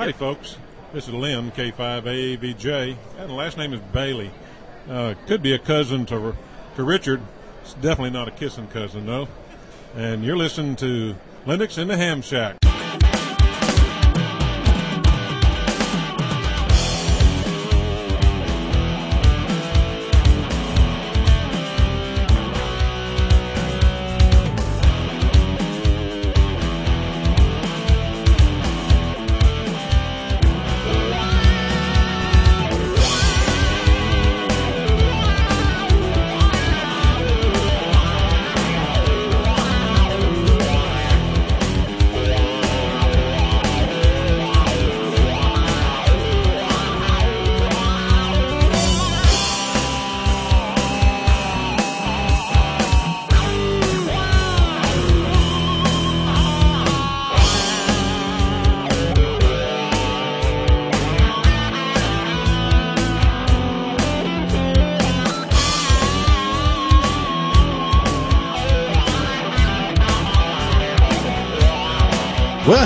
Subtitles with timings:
[0.00, 0.56] Howdy, folks.
[0.94, 4.30] This is Lynn, K5AAVJ, and the last name is Bailey.
[4.88, 6.34] Uh, could be a cousin to,
[6.76, 7.20] to Richard.
[7.60, 9.28] It's definitely not a kissing cousin, though.
[9.94, 12.56] And you're listening to Linux in the Ham Shack.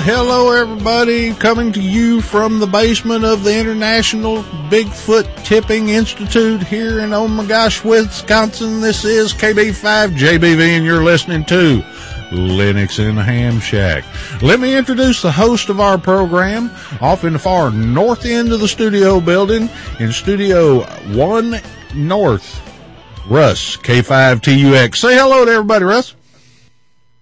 [0.05, 6.99] Hello everybody, coming to you from the basement of the International Bigfoot Tipping Institute here
[6.99, 8.81] in Oh my gosh, Wisconsin.
[8.81, 11.81] This is KB5JBV and you're listening to
[12.29, 14.03] Linux in the Ham Shack.
[14.43, 16.69] Let me introduce the host of our program
[17.01, 20.81] off in the far north end of the studio building in Studio
[21.15, 21.59] 1
[21.95, 22.61] North.
[23.27, 24.97] Russ, K5TUX.
[24.97, 26.13] Say hello to everybody, Russ.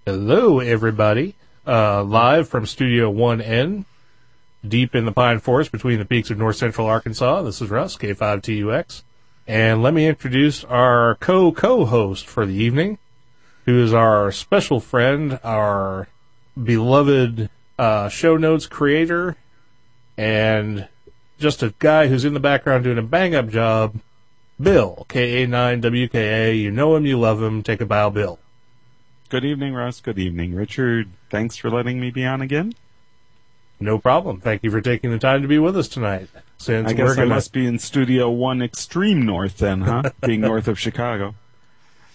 [0.06, 1.34] Hello, everybody.
[1.66, 3.86] Uh, live from Studio 1N,
[4.68, 7.42] deep in the pine forest between the peaks of north central Arkansas.
[7.44, 9.04] This is Russ, K5TUX.
[9.48, 12.98] And let me introduce our co-co-host for the evening,
[13.64, 16.10] who is our special friend, our
[16.62, 19.38] beloved uh, show notes creator,
[20.18, 20.90] and
[21.40, 23.96] just a guy who's in the background doing a bang-up job,
[24.60, 26.60] Bill, KA9WKA.
[26.60, 27.64] You know him, you love him.
[27.64, 28.38] Take a bow, Bill.
[29.34, 30.00] Good evening, Russ.
[30.00, 31.10] Good evening, Richard.
[31.32, 32.76] Thanks for letting me be on again.
[33.80, 34.40] No problem.
[34.40, 36.30] Thank you for taking the time to be with us tonight.
[36.60, 40.12] Since I guess we're I must be in Studio One Extreme North then, huh?
[40.24, 41.34] Being north of Chicago.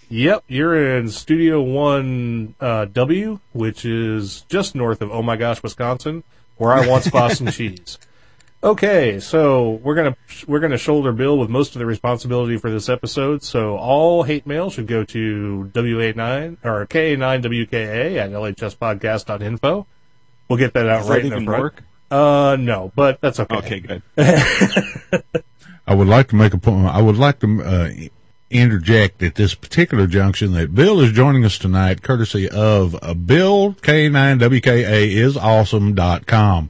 [0.07, 5.61] Yep, you're in Studio One uh, W, which is just north of Oh My Gosh,
[5.61, 6.23] Wisconsin,
[6.55, 7.97] where I once bought some cheese.
[8.61, 12.89] Okay, so we're gonna we're gonna shoulder Bill with most of the responsibility for this
[12.89, 13.41] episode.
[13.41, 19.87] So all hate mail should go to WA9 or KA9WKA at LHSpodcast.info.
[20.49, 21.61] We'll get that out Does right that in the even front.
[21.63, 21.83] work?
[22.11, 23.55] Uh, no, but that's okay.
[23.55, 24.01] Okay, good.
[25.87, 26.87] I would like to make a point.
[26.87, 27.89] I would like to uh,
[28.49, 33.73] interject at this particular junction that Bill is joining us tonight, courtesy of uh, Bill
[33.75, 36.69] K9WKA is awesome.com.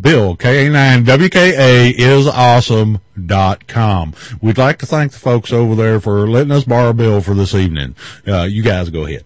[0.00, 4.14] Bill K A nine W K A is awesome.com.
[4.40, 7.54] We'd like to thank the folks over there for letting us borrow Bill for this
[7.54, 7.96] evening.
[8.26, 9.24] Uh, you guys go ahead.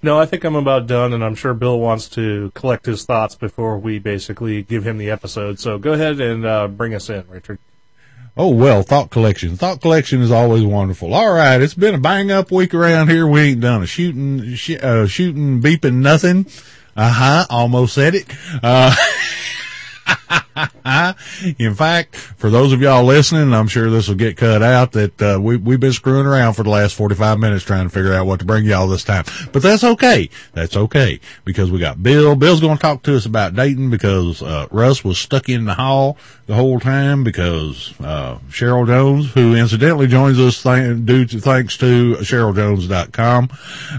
[0.00, 3.34] No, I think I'm about done, and I'm sure Bill wants to collect his thoughts
[3.34, 5.58] before we basically give him the episode.
[5.58, 7.58] So go ahead and uh, bring us in, Richard.
[8.36, 9.56] Oh well, thought collection.
[9.56, 11.12] Thought collection is always wonderful.
[11.12, 13.26] All right, it's been a bang up week around here.
[13.26, 16.46] We ain't done a shooting, sh- uh, shooting, beeping nothing.
[16.96, 17.46] Uh huh.
[17.50, 18.26] Almost said it.
[18.62, 18.94] Uh,
[21.58, 25.22] in fact, for those of y'all listening, I'm sure this will get cut out that,
[25.22, 28.26] uh, we, we've been screwing around for the last 45 minutes trying to figure out
[28.26, 29.24] what to bring y'all this time.
[29.52, 30.30] But that's okay.
[30.54, 32.34] That's okay because we got Bill.
[32.36, 35.74] Bill's going to talk to us about Dayton because, uh, Russ was stuck in the
[35.74, 41.40] hall the whole time because, uh, Cheryl Jones, who incidentally joins us th- due to,
[41.40, 43.50] thanks to CherylJones.com.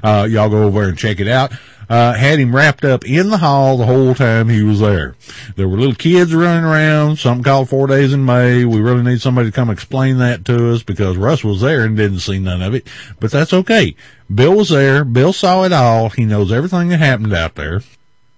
[0.03, 1.51] Uh, y'all go over and check it out
[1.89, 5.15] uh, had him wrapped up in the hall the whole time he was there.
[5.55, 8.63] There were little kids running around, something called Four Days in May.
[8.63, 11.97] We really need somebody to come explain that to us because Russ was there and
[11.97, 12.87] didn't see none of it,
[13.19, 13.95] but that's okay.
[14.33, 15.03] Bill was there.
[15.03, 16.09] Bill saw it all.
[16.09, 17.81] He knows everything that happened out there.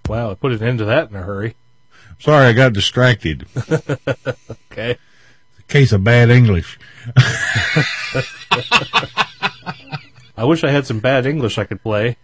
[0.08, 1.54] Wow, I put an end to that in a hurry.
[2.18, 3.46] Sorry, I got distracted.
[4.72, 4.96] Okay.
[5.68, 6.78] Case of bad English.
[10.36, 12.16] I wish I had some bad English I could play.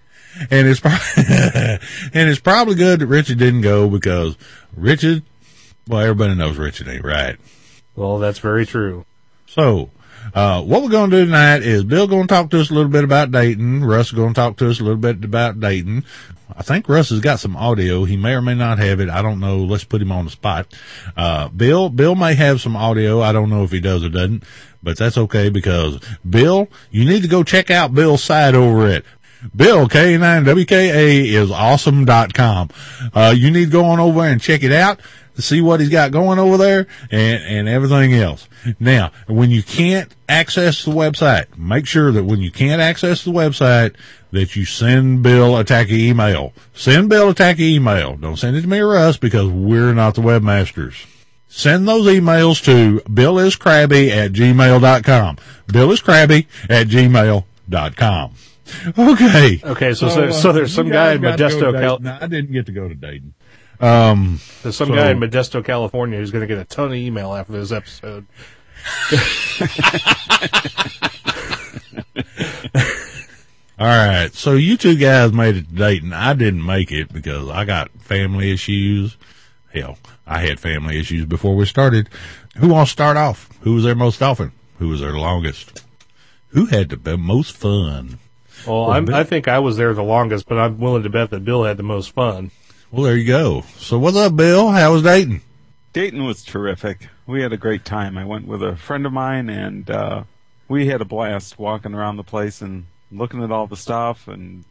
[0.51, 1.81] And it's, pro- and
[2.31, 4.37] it's probably good that Richard didn't go because
[4.77, 5.23] Richard,
[5.87, 7.37] well, everybody knows Richard ain't right.
[7.97, 9.05] Well, that's very true.
[9.47, 9.91] So,
[10.35, 12.75] uh, what we're going to do tonight is Bill going to talk to us a
[12.75, 13.85] little bit about Dayton.
[13.85, 16.05] Russ is going to talk to us a little bit about Dayton.
[16.57, 18.05] I think Russ has got some audio.
[18.05, 19.09] He may or may not have it.
[19.09, 19.59] I don't know.
[19.59, 20.75] Let's put him on the spot.
[21.17, 23.21] Uh, Bill, Bill may have some audio.
[23.21, 24.45] I don't know if he does or doesn't,
[24.83, 29.05] but that's okay because Bill, you need to go check out Bill's site over at
[29.55, 32.71] Bill K9WKA is awesome.com.
[33.15, 35.01] Uh, you need to go on over and check it out.
[35.39, 38.49] to see what he's got going over there and, and everything else.
[38.81, 43.31] Now, when you can't access the website, make sure that when you can't access the
[43.31, 43.95] website,
[44.33, 46.53] that you send Bill a tacky email.
[46.75, 48.17] Send Bill a tacky email.
[48.17, 51.07] Don't send it to me or us because we're not the webmasters.
[51.47, 55.37] Send those emails to billiskrabby at gmail.com.
[55.69, 58.35] Billiskrabby at gmail.com.
[58.99, 59.61] Okay.
[59.65, 61.99] Okay, so so, so there's some guy in got to go Modesto, California.
[62.01, 63.35] No, I didn't get to go to Dayton.
[63.81, 66.95] Um, there's some So- guy in Modesto, California, who's going to get a ton of
[66.95, 68.27] email after this episode.
[73.79, 74.31] all right.
[74.35, 76.13] So you two guys made it to Dayton.
[76.13, 79.17] I didn't make it because I got family issues.
[79.73, 82.09] Hell, I had family issues before we started.
[82.57, 83.49] Who wants to start off?
[83.61, 84.53] Who was there most often?
[84.79, 85.85] Who was there longest?
[86.49, 88.19] Who had the most fun?
[88.67, 91.45] Well, I'm, I think I was there the longest, but I'm willing to bet that
[91.45, 92.51] Bill had the most fun.
[92.91, 93.63] Well, there you go.
[93.77, 94.71] So what's up, Bill?
[94.71, 95.43] How was Dayton?
[95.93, 97.09] Dayton was terrific.
[97.27, 98.17] We had a great time.
[98.17, 100.23] I went with a friend of mine, and uh,
[100.69, 104.65] we had a blast walking around the place and looking at all the stuff, and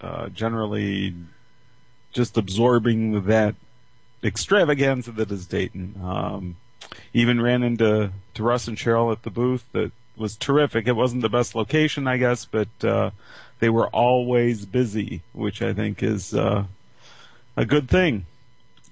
[0.00, 1.14] uh, generally
[2.12, 3.54] just absorbing that
[4.22, 5.94] extravaganza that is Dayton.
[6.02, 6.56] Um,
[7.12, 9.64] even ran into to Russ and Cheryl at the booth.
[9.72, 10.86] That was terrific.
[10.86, 13.10] It wasn't the best location, I guess, but uh,
[13.58, 16.64] they were always busy, which I think is uh,
[17.56, 18.26] a good thing.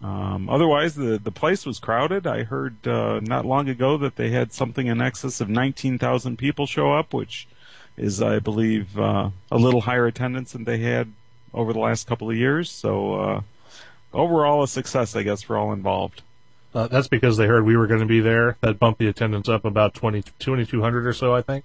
[0.03, 2.27] Um, otherwise, the the place was crowded.
[2.27, 6.67] I heard uh, not long ago that they had something in excess of 19,000 people
[6.67, 7.49] show up, which
[7.97, 11.13] is, I believe, uh, a little higher attendance than they had
[11.55, 12.71] over the last couple of years.
[12.71, 13.41] So, uh,
[14.13, 16.23] overall, a success, I guess, for all involved.
[16.77, 18.59] Uh, that's because they heard we were going to be there.
[18.61, 21.65] That bumped the attendance up about 20, 2,200 or so, I think.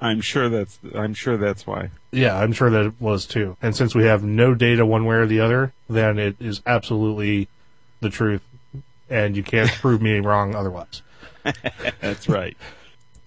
[0.00, 1.90] I'm sure that's I'm sure that's why.
[2.10, 3.58] Yeah, I'm sure that it was too.
[3.60, 7.48] And since we have no data one way or the other, then it is absolutely
[8.00, 8.42] the truth,
[9.10, 11.02] and you can't prove me wrong otherwise.
[12.00, 12.56] That's right.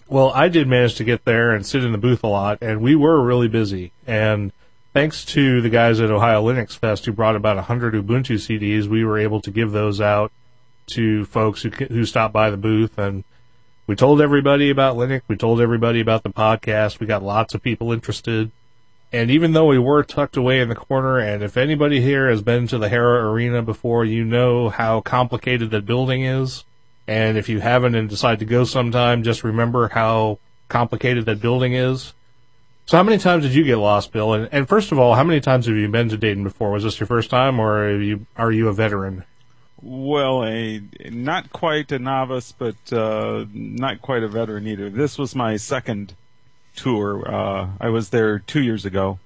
[0.08, 2.82] Well, I did manage to get there and sit in the booth a lot, and
[2.82, 3.92] we were really busy.
[4.08, 4.52] And
[4.94, 9.06] thanks to the guys at Ohio Linux Fest who brought about 100 Ubuntu CDs, we
[9.06, 10.32] were able to give those out
[10.94, 12.98] to folks who who stopped by the booth.
[12.98, 13.24] And
[13.88, 15.22] we told everybody about Linux.
[15.28, 17.00] We told everybody about the podcast.
[17.00, 18.52] We got lots of people interested.
[19.12, 22.44] And even though we were tucked away in the corner, and if anybody here has
[22.44, 26.64] been to the Hara Arena before, you know how complicated that building is.
[27.08, 30.38] And if you haven't and decide to go sometime, just remember how
[30.68, 32.14] complicated that building is.
[32.86, 34.34] So how many times did you get lost, Bill?
[34.34, 36.72] And, and first of all, how many times have you been to Dayton before?
[36.72, 39.26] Was this your first time, or are you are you a veteran?
[39.82, 44.90] Well, a not quite a novice, but uh, not quite a veteran either.
[44.90, 46.16] This was my second
[46.76, 47.24] tour.
[47.26, 49.20] Uh, I was there two years ago,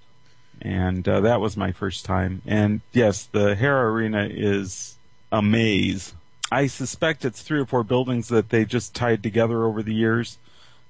[0.62, 2.42] and uh, that was my first time.
[2.46, 4.96] And yes, the Hara Arena is
[5.32, 6.14] a maze.
[6.52, 10.38] I suspect it's three or four buildings that they just tied together over the years,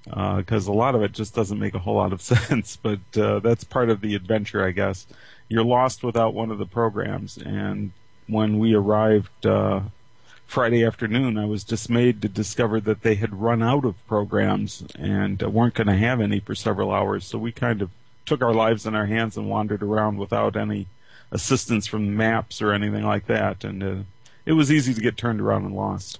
[0.03, 2.75] because a lot of it just doesn't make a whole lot of sense.
[2.75, 5.07] But uh, that's part of the adventure, I guess.
[5.47, 7.91] You're lost without one of the programs, and
[8.27, 9.81] when we arrived uh,
[10.45, 15.41] Friday afternoon, I was dismayed to discover that they had run out of programs and
[15.41, 17.25] weren't going to have any for several hours.
[17.25, 17.89] So we kind of
[18.25, 20.87] took our lives in our hands and wandered around without any
[21.31, 23.63] assistance from maps or anything like that.
[23.63, 23.95] And uh,
[24.45, 26.19] it was easy to get turned around and lost.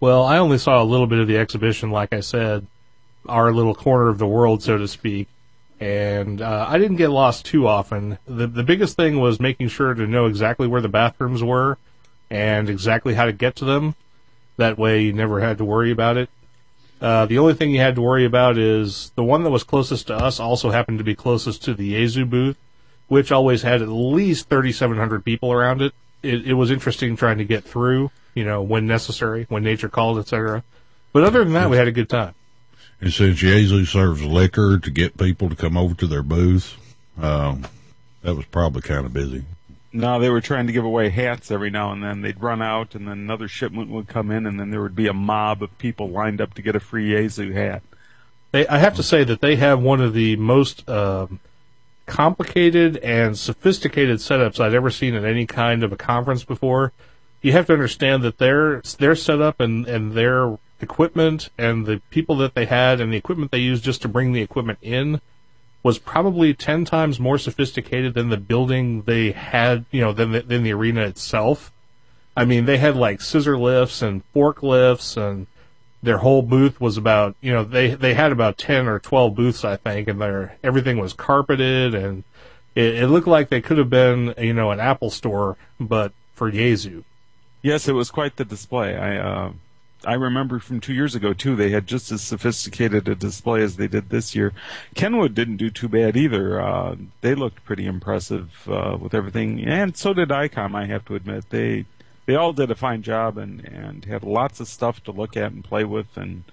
[0.00, 2.66] Well, I only saw a little bit of the exhibition, like I said,
[3.28, 5.28] our little corner of the world, so to speak.
[5.82, 8.16] And uh, I didn't get lost too often.
[8.24, 11.76] The the biggest thing was making sure to know exactly where the bathrooms were
[12.30, 13.96] and exactly how to get to them.
[14.58, 16.30] That way, you never had to worry about it.
[17.00, 20.06] Uh, the only thing you had to worry about is the one that was closest
[20.06, 22.58] to us also happened to be closest to the Yaesu booth,
[23.08, 25.92] which always had at least 3,700 people around it.
[26.22, 30.20] It, it was interesting trying to get through, you know, when necessary, when nature called,
[30.20, 30.62] etc.
[31.12, 32.36] But other than that, we had a good time.
[33.02, 36.76] And since Yaesu serves liquor to get people to come over to their booth,
[37.20, 37.66] um,
[38.22, 39.42] that was probably kind of busy.
[39.92, 42.20] No, they were trying to give away hats every now and then.
[42.20, 45.08] They'd run out, and then another shipment would come in, and then there would be
[45.08, 47.82] a mob of people lined up to get a free Yaesu hat.
[48.52, 51.40] They, I have to say that they have one of the most um,
[52.06, 56.92] complicated and sophisticated setups I've ever seen at any kind of a conference before.
[57.42, 62.36] You have to understand that their their setup and, and their equipment and the people
[62.36, 65.20] that they had and the equipment they used just to bring the equipment in
[65.82, 70.40] was probably ten times more sophisticated than the building they had, you know, than the,
[70.42, 71.72] than the arena itself.
[72.36, 75.46] I mean, they had like scissor lifts and forklifts and
[76.02, 79.64] their whole booth was about you know they they had about 10 or 12 booths
[79.64, 82.24] i think and their everything was carpeted and
[82.74, 86.12] it, it looked like they could have been you know an apple store but
[86.42, 87.04] for Yaesu.
[87.62, 88.96] Yes, it was quite the display.
[88.96, 89.52] I uh,
[90.04, 91.56] I remember from two years ago too.
[91.56, 94.52] They had just as sophisticated a display as they did this year.
[94.94, 96.60] Kenwood didn't do too bad either.
[96.60, 100.74] Uh, they looked pretty impressive uh, with everything, and so did ICOM.
[100.74, 101.86] I have to admit they
[102.26, 105.52] they all did a fine job and and had lots of stuff to look at
[105.52, 106.44] and play with and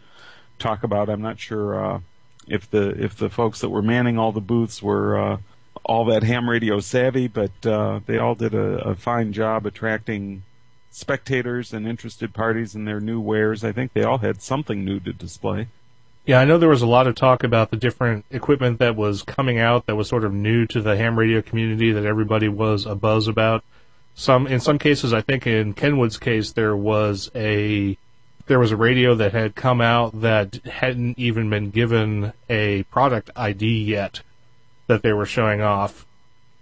[0.58, 1.10] talk about.
[1.10, 2.00] I'm not sure uh,
[2.48, 5.38] if the if the folks that were manning all the booths were uh,
[5.84, 10.44] all that ham radio savvy, but uh, they all did a, a fine job attracting
[10.92, 13.64] spectators and interested parties in their new wares.
[13.64, 15.68] I think they all had something new to display.
[16.26, 19.24] Yeah, I know there was a lot of talk about the different equipment that was
[19.24, 22.86] coming out that was sort of new to the ham radio community that everybody was
[22.86, 23.64] a buzz about.
[24.14, 27.98] Some in some cases, I think in Kenwood's case, there was a
[28.48, 33.30] there was a radio that had come out that hadn't even been given a product
[33.36, 34.22] ID yet
[34.88, 36.06] that they were showing off.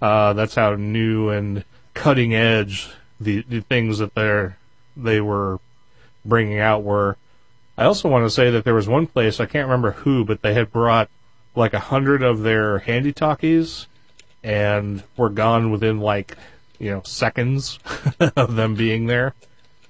[0.01, 4.57] Uh, that's how new and cutting edge the, the things that they're
[4.95, 5.59] they were
[6.25, 7.17] bringing out were.
[7.77, 10.41] I also want to say that there was one place I can't remember who, but
[10.41, 11.09] they had brought
[11.55, 13.87] like a hundred of their handy talkies,
[14.43, 16.35] and were gone within like
[16.79, 17.77] you know seconds
[18.35, 19.33] of them being there.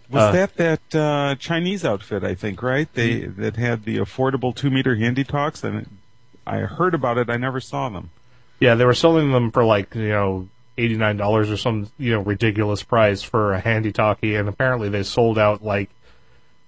[0.09, 2.23] Was Uh, that that uh, Chinese outfit?
[2.23, 2.87] I think right.
[2.93, 5.97] They that had the affordable two meter handy talks, and
[6.45, 7.29] I heard about it.
[7.29, 8.09] I never saw them.
[8.59, 12.11] Yeah, they were selling them for like you know eighty nine dollars or some you
[12.11, 15.89] know ridiculous price for a handy talkie, and apparently they sold out like.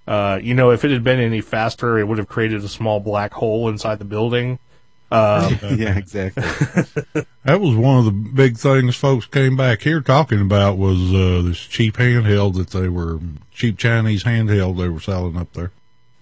[0.08, 2.98] Uh, you know, if it had been any faster, it would have created a small
[2.98, 4.58] black hole inside the building.
[5.12, 6.44] Uh, yeah, exactly.
[7.44, 11.42] That was one of the big things folks came back here talking about was uh,
[11.44, 13.18] this cheap handheld that they were
[13.52, 15.72] cheap Chinese handheld they were selling up there.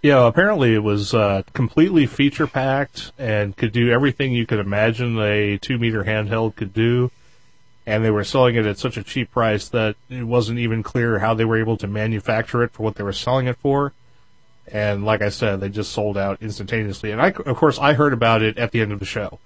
[0.03, 5.19] yeah, apparently it was uh, completely feature packed and could do everything you could imagine
[5.19, 7.11] a two meter handheld could do.
[7.89, 11.21] And they were selling it at such a cheap price that it wasn't even clear
[11.21, 13.95] how they were able to manufacture it for what they were selling it for.
[14.71, 17.13] And like I said, they just sold out instantaneously.
[17.13, 19.39] And I, of course, I heard about it at the end of the show.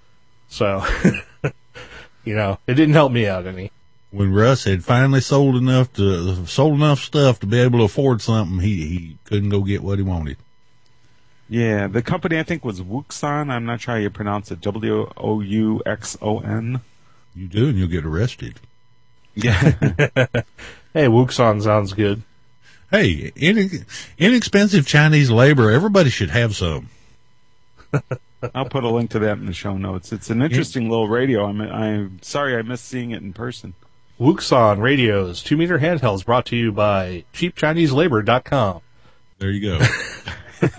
[0.49, 0.83] So,
[2.25, 3.71] you know, it didn't help me out any.
[4.11, 8.21] When Russ had finally sold enough to sold enough stuff to be able to afford
[8.21, 10.35] something, he he couldn't go get what he wanted.
[11.47, 13.49] yeah, the company I think was Wouxun.
[13.49, 14.59] I'm not sure how you pronounce it.
[14.59, 16.81] W O U X O N.
[17.35, 18.59] You do, and you'll get arrested.
[19.35, 20.27] Yeah.
[20.93, 22.21] Hey, Wouxun sounds good.
[22.91, 23.83] Hey, inex-
[24.19, 25.71] inexpensive Chinese labor.
[25.71, 26.89] Everybody should have some.
[28.53, 30.11] I'll put a link to that in the show notes.
[30.11, 31.45] It's an interesting little radio.
[31.45, 33.73] I'm I'm sorry I missed seeing it in person.
[34.19, 38.81] Wouxun radios, two meter handhelds brought to you by cheapchineselabor.com.
[39.39, 39.85] There you go.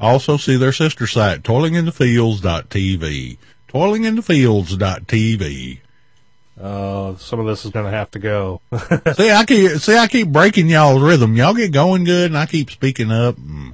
[0.00, 3.38] also see their sister site, toilinginthefields.tv.
[3.72, 5.78] Toilinginthefields.tv.
[6.60, 8.60] Uh, some of this is going to have to go.
[9.14, 11.34] see, I keep, see, I keep breaking y'all's rhythm.
[11.34, 13.36] Y'all get going good and I keep speaking up.
[13.36, 13.72] Mm.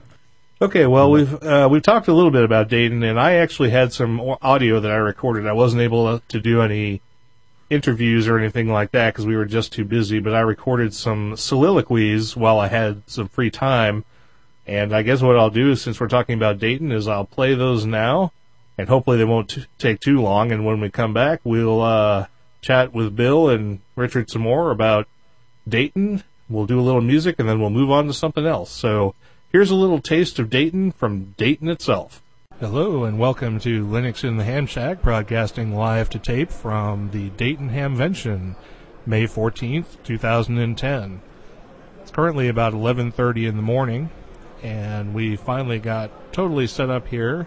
[0.62, 3.92] okay, well, we've, uh, we've talked a little bit about Dayton and I actually had
[3.92, 5.48] some audio that I recorded.
[5.48, 7.02] I wasn't able to do any
[7.68, 11.36] interviews or anything like that because we were just too busy, but I recorded some
[11.36, 14.04] soliloquies while I had some free time.
[14.66, 17.54] And I guess what I'll do is, since we're talking about Dayton, is I'll play
[17.54, 18.32] those now,
[18.78, 20.52] and hopefully they won't t- take too long.
[20.52, 22.26] And when we come back, we'll uh,
[22.62, 25.08] chat with Bill and Richard some more about
[25.68, 26.23] Dayton.
[26.49, 28.70] We'll do a little music, and then we'll move on to something else.
[28.70, 29.14] So
[29.50, 32.23] here's a little taste of Dayton from Dayton itself.
[32.61, 37.30] Hello, and welcome to Linux in the Ham Shack, broadcasting live to tape from the
[37.30, 38.56] Dayton Hamvention,
[39.04, 41.20] May 14th, 2010.
[42.00, 44.11] It's currently about 11:30 in the morning,
[44.62, 47.47] and we finally got totally set up here.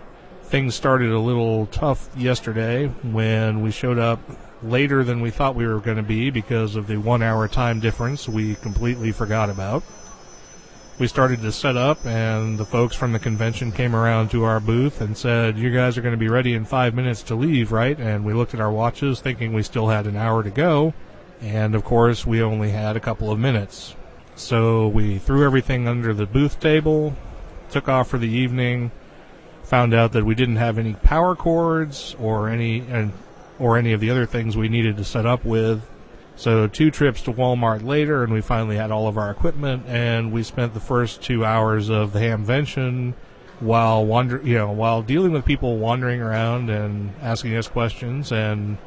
[0.51, 4.19] Things started a little tough yesterday when we showed up
[4.61, 7.79] later than we thought we were going to be because of the one hour time
[7.79, 9.81] difference we completely forgot about.
[10.99, 14.59] We started to set up, and the folks from the convention came around to our
[14.59, 17.71] booth and said, You guys are going to be ready in five minutes to leave,
[17.71, 17.97] right?
[17.97, 20.93] And we looked at our watches thinking we still had an hour to go,
[21.39, 23.95] and of course, we only had a couple of minutes.
[24.35, 27.15] So we threw everything under the booth table,
[27.69, 28.91] took off for the evening,
[29.71, 33.13] found out that we didn't have any power cords or any and
[33.57, 35.81] or any of the other things we needed to set up with.
[36.35, 40.33] So two trips to Walmart later, and we finally had all of our equipment, and
[40.33, 43.13] we spent the first two hours of the Hamvention
[43.61, 48.77] while wander, you know, while dealing with people wandering around and asking us questions, and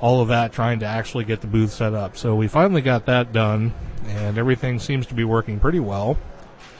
[0.00, 2.16] all of that trying to actually get the booth set up.
[2.16, 3.74] So we finally got that done,
[4.08, 6.18] and everything seems to be working pretty well.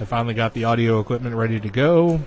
[0.01, 2.23] I finally got the audio equipment ready to go.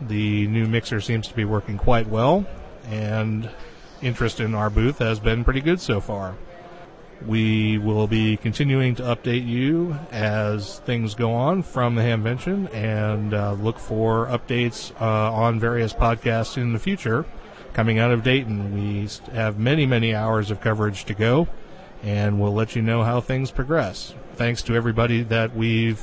[0.00, 2.46] The new mixer seems to be working quite well,
[2.88, 3.48] and
[4.00, 6.34] interest in our booth has been pretty good so far.
[7.26, 13.32] We will be continuing to update you as things go on from the Hamvention and
[13.32, 17.24] uh, look for updates uh, on various podcasts in the future
[17.74, 18.74] coming out of Dayton.
[18.74, 21.48] We have many, many hours of coverage to go,
[22.02, 24.14] and we'll let you know how things progress.
[24.34, 26.02] Thanks to everybody that we've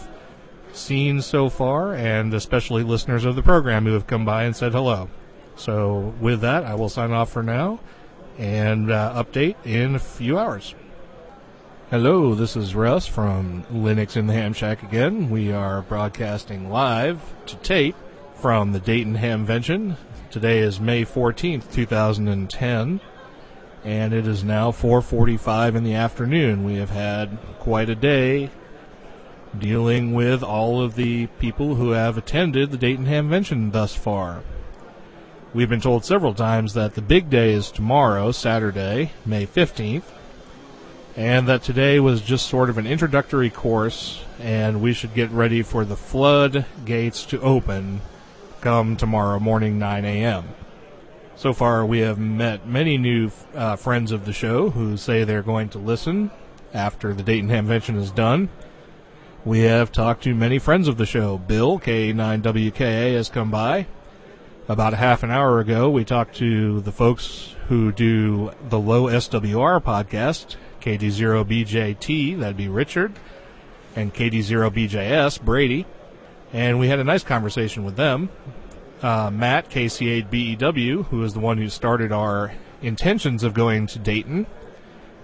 [0.74, 4.72] seen so far, and especially listeners of the program who have come by and said
[4.72, 5.10] hello.
[5.56, 7.80] So, with that, I will sign off for now
[8.38, 10.74] and uh, update in a few hours.
[11.92, 15.30] Hello, this is Russ from Linux in the Ham Shack again.
[15.30, 17.96] We are broadcasting live to tape
[18.36, 19.98] from the Dayton Hamvention.
[20.30, 23.02] Today is May 14th, 2010,
[23.84, 26.64] and it is now 4:45 in the afternoon.
[26.64, 28.52] We have had quite a day
[29.58, 34.44] dealing with all of the people who have attended the Dayton Hamvention thus far.
[35.54, 40.04] We've been told several times that the big day is tomorrow, Saturday, May 15th,
[41.16, 45.64] and that today was just sort of an introductory course, and we should get ready
[45.64, 48.02] for the flood gates to open
[48.62, 50.50] come tomorrow morning, 9 a.m.
[51.36, 55.42] So far, we have met many new uh, friends of the show who say they're
[55.42, 56.32] going to listen
[56.74, 58.50] after the Dayton Hamvention is done.
[59.50, 61.40] We have talked to many friends of the show.
[61.40, 63.88] Bill, K9WKA, has come by.
[64.68, 69.06] About a half an hour ago, we talked to the folks who do the Low
[69.06, 73.14] SWR podcast, KD0BJT, that'd be Richard,
[73.96, 75.88] and KD0BJS, Brady.
[76.54, 78.30] And we had a nice conversation with them.
[79.02, 82.54] Uh, Matt, KC8BEW, who is the one who started our
[82.84, 84.46] intentions of going to Dayton,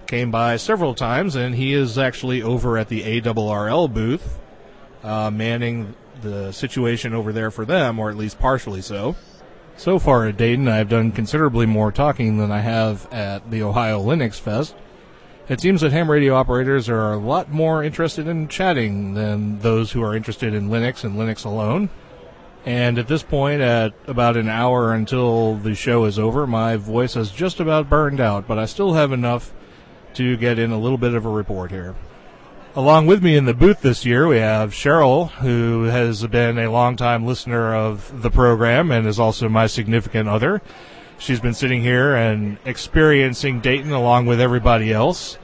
[0.06, 4.38] came by several times, and he is actually over at the ARRL booth,
[5.02, 9.16] uh, manning the situation over there for them, or at least partially so.
[9.76, 14.02] So far at Dayton, I've done considerably more talking than I have at the Ohio
[14.02, 14.74] Linux Fest.
[15.48, 19.92] It seems that ham radio operators are a lot more interested in chatting than those
[19.92, 21.90] who are interested in Linux and Linux alone.
[22.64, 27.14] And at this point, at about an hour until the show is over, my voice
[27.14, 29.52] has just about burned out, but I still have enough
[30.16, 31.94] to get in a little bit of a report here.
[32.74, 36.70] Along with me in the booth this year, we have Cheryl, who has been a
[36.70, 40.60] longtime listener of the program and is also my significant other.
[41.16, 45.38] She's been sitting here and experiencing Dayton along with everybody else.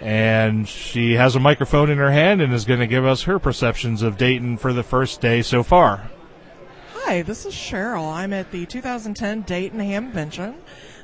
[0.00, 3.40] And she has a microphone in her hand and is going to give us her
[3.40, 6.08] perceptions of Dayton for the first day so far.
[6.94, 8.12] Hi, this is Cheryl.
[8.12, 10.54] I'm at the 2010 Dayton Hamvention.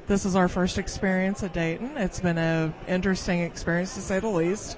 [0.06, 1.96] This is our first experience at Dayton.
[1.96, 4.76] It's been an interesting experience to say the least.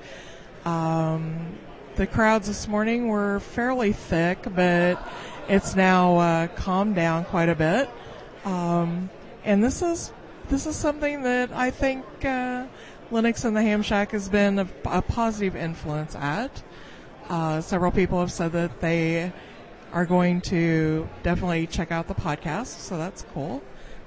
[0.65, 1.59] Um,
[1.97, 5.03] the crowds this morning were fairly thick, but
[5.49, 7.91] it's now uh, calmed down quite a bit.
[8.45, 9.11] Um,
[9.45, 10.13] and this is
[10.49, 12.67] this is something that I think uh,
[13.11, 16.63] Linux and the Ham Shack has been a, a positive influence at.
[17.29, 19.33] Uh, several people have said that they
[19.93, 23.61] are going to definitely check out the podcast, so that's cool.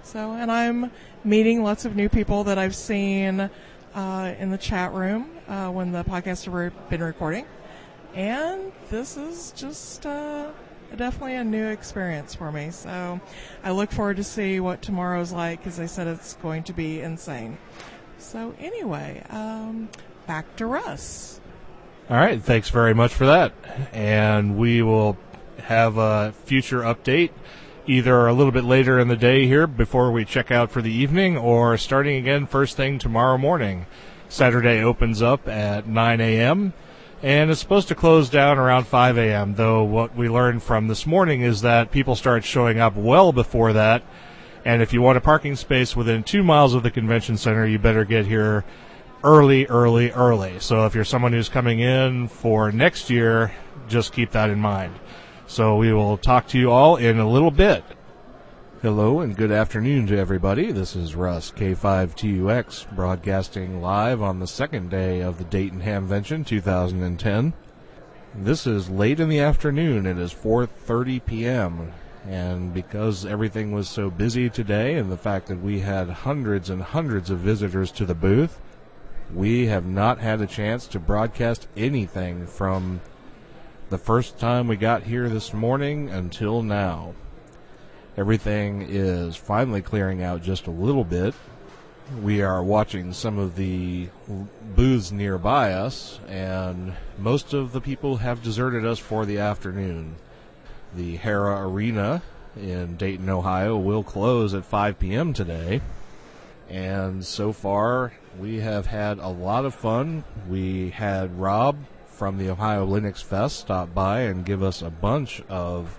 [0.09, 0.89] So, and I'm
[1.23, 3.47] meeting lots of new people that I've seen
[3.93, 7.45] uh, in the chat room uh, when the podcast have been recording,
[8.15, 10.49] and this is just uh,
[10.95, 12.71] definitely a new experience for me.
[12.71, 13.21] So,
[13.63, 17.01] I look forward to see what tomorrow's like because they said it's going to be
[17.01, 17.59] insane.
[18.17, 19.89] So, anyway, um,
[20.25, 21.39] back to Russ.
[22.09, 23.53] All right, thanks very much for that,
[23.93, 25.19] and we will
[25.59, 27.29] have a future update
[27.89, 30.91] either a little bit later in the day here before we check out for the
[30.91, 33.87] evening or starting again first thing tomorrow morning.
[34.27, 36.73] Saturday opens up at 9 a.m.
[37.23, 39.55] and it's supposed to close down around 5 a.m.
[39.55, 43.73] Though what we learned from this morning is that people start showing up well before
[43.73, 44.03] that.
[44.63, 47.79] And if you want a parking space within two miles of the convention center, you
[47.79, 48.65] better get here
[49.23, 50.59] early, early, early.
[50.59, 53.51] So if you're someone who's coming in for next year,
[53.87, 54.93] just keep that in mind.
[55.49, 57.83] So we will talk to you all in a little bit.
[58.83, 60.71] Hello and good afternoon to everybody.
[60.71, 67.53] This is Russ, K5TUX, broadcasting live on the second day of the Dayton Hamvention 2010.
[68.35, 70.05] This is late in the afternoon.
[70.05, 71.93] It is 4:30 p.m.
[72.27, 76.83] And because everything was so busy today and the fact that we had hundreds and
[76.83, 78.59] hundreds of visitors to the booth,
[79.33, 83.01] we have not had a chance to broadcast anything from
[83.89, 87.15] the first time we got here this morning until now.
[88.15, 91.33] Everything is finally clearing out just a little bit.
[92.21, 94.09] We are watching some of the
[94.75, 100.17] booths nearby us, and most of the people have deserted us for the afternoon.
[100.95, 102.21] The Hara Arena
[102.55, 105.33] in Dayton, Ohio will close at 5 p.m.
[105.33, 105.81] today,
[106.69, 110.23] and so far We have had a lot of fun.
[110.47, 111.77] We had Rob
[112.19, 115.97] from the Ohio Linux Fest stop by and give us a bunch of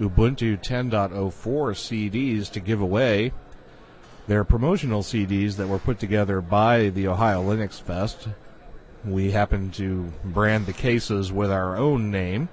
[0.00, 3.32] Ubuntu 10.04 CDs to give away.
[4.26, 8.26] They're promotional CDs that were put together by the Ohio Linux Fest.
[9.04, 12.48] We happened to brand the cases with our own name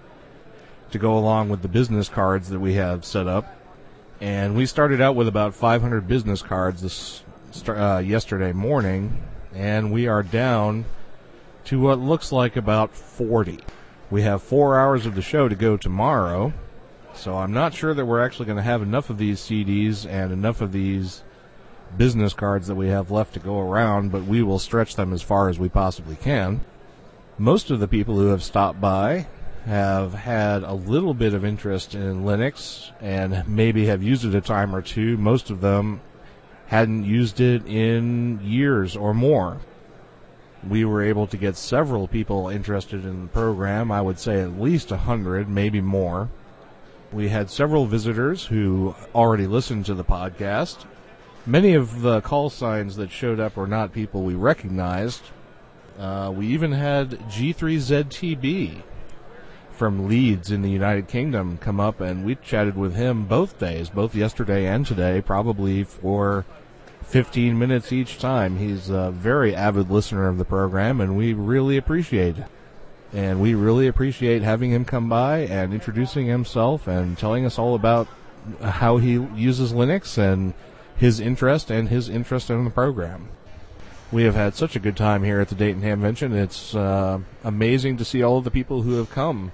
[0.92, 3.58] to go along with the business cards that we have set up.
[4.22, 7.24] And we started out with about 500 business cards this
[7.68, 9.24] uh, yesterday morning,
[9.56, 10.86] and we are down
[11.66, 13.60] to what looks like about 40.
[14.10, 16.54] We have four hours of the show to go tomorrow,
[17.14, 20.32] so I'm not sure that we're actually going to have enough of these CDs and
[20.32, 21.24] enough of these
[21.98, 25.22] business cards that we have left to go around, but we will stretch them as
[25.22, 26.62] far as we possibly can.
[27.38, 29.28] Most of the people who have stopped by
[29.66, 34.42] have had a little bit of interest in Linux and maybe have used it a
[34.42, 35.18] time or two.
[35.18, 36.02] Most of them
[36.68, 39.60] hadn't used it in years or more.
[40.68, 43.92] We were able to get several people interested in the program.
[43.92, 46.30] I would say at least a hundred, maybe more.
[47.12, 50.86] We had several visitors who already listened to the podcast
[51.50, 55.22] Many of the call signs that showed up were not people we recognized.
[55.98, 58.84] Uh, we even had G3ZTB
[59.72, 63.90] from Leeds in the United Kingdom come up, and we chatted with him both days,
[63.90, 66.46] both yesterday and today, probably for
[67.10, 68.58] 15 minutes each time.
[68.58, 72.36] He's a very avid listener of the program, and we really appreciate.
[73.12, 77.74] And we really appreciate having him come by and introducing himself and telling us all
[77.74, 78.08] about
[78.62, 80.54] how he uses Linux and
[80.96, 83.30] his interest and his interest in the program.
[84.12, 86.34] We have had such a good time here at the Dayton Hamvention.
[86.34, 89.52] It's uh, amazing to see all of the people who have come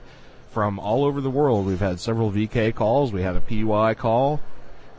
[0.49, 1.65] from all over the world.
[1.65, 3.13] We've had several VK calls.
[3.13, 4.41] We had a PY call.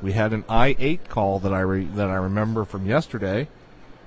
[0.03, 3.49] We had an I8 call that I re- that I remember from yesterday.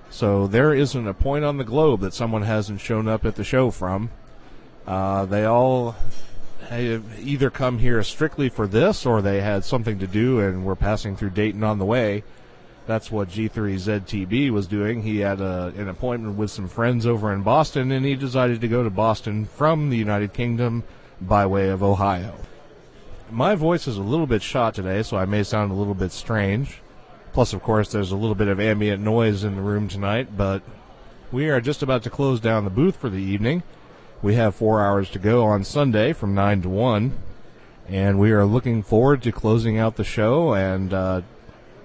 [0.09, 3.43] So there isn't a point on the globe that someone hasn't shown up at the
[3.43, 4.09] show from.
[4.87, 5.95] Uh, they all
[6.69, 10.75] have either come here strictly for this or they had something to do and were
[10.75, 12.23] passing through Dayton on the way.
[12.87, 15.03] That's what G3ZTB was doing.
[15.03, 18.67] He had a, an appointment with some friends over in Boston and he decided to
[18.67, 20.83] go to Boston from the United Kingdom
[21.21, 22.35] by way of Ohio.
[23.31, 26.11] My voice is a little bit shot today, so I may sound a little bit
[26.11, 26.81] strange.
[27.31, 30.63] Plus, of course, there's a little bit of ambient noise in the room tonight, but
[31.31, 33.61] we are just about to close down the booth for the evening.
[34.23, 37.17] We have four hours to go on Sunday from 9 to 1.
[37.87, 41.21] And we are looking forward to closing out the show and uh,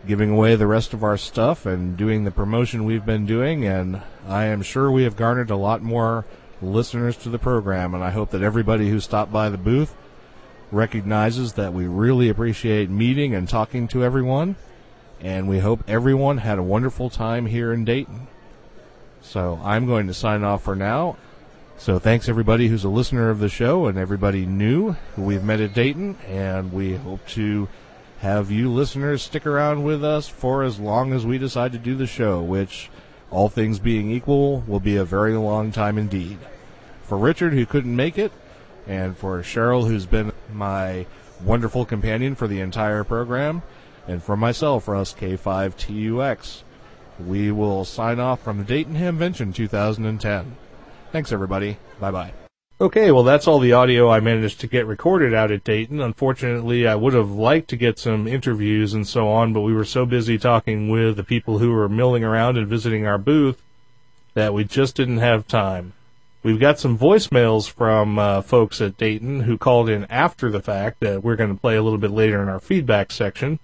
[0.07, 3.67] giving away the rest of our stuff and doing the promotion we've been doing.
[3.67, 6.25] And I am sure we have garnered a lot more
[6.63, 7.93] listeners to the program.
[7.93, 9.95] And I hope that everybody who stopped by the booth
[10.75, 14.57] recognizes that we really appreciate meeting and talking to everyone.
[15.21, 18.27] And we hope everyone had a wonderful time here in Dayton.
[19.23, 21.17] So I'm going to sign off for now.
[21.77, 25.61] So thanks everybody who's a listener of the show and everybody new who we've met
[25.61, 27.69] at Dayton, and we hope to
[28.21, 31.97] have you listeners stick around with us for as long as we decide to do
[31.97, 32.91] the show, which,
[33.31, 36.39] all things being equal, will be a very long time indeed.
[37.03, 38.33] For Richard, who couldn't make it,
[38.87, 41.07] and for Cheryl, who's been my
[41.43, 43.63] wonderful companion for the entire program,
[44.07, 46.63] and for myself, Russ K5TUX,
[47.25, 50.57] we will sign off from the Dayton Hamvention 2010.
[51.13, 51.79] Thanks, everybody.
[52.01, 52.33] Bye bye.
[52.81, 56.01] Okay, well, that's all the audio I managed to get recorded out at Dayton.
[56.01, 59.85] Unfortunately, I would have liked to get some interviews and so on, but we were
[59.85, 63.63] so busy talking with the people who were milling around and visiting our booth
[64.35, 65.93] that we just didn't have time.
[66.45, 71.01] We've got some voicemails from uh, folks at Dayton who called in after the fact
[71.01, 73.59] that we're going to play a little bit later in our feedback section.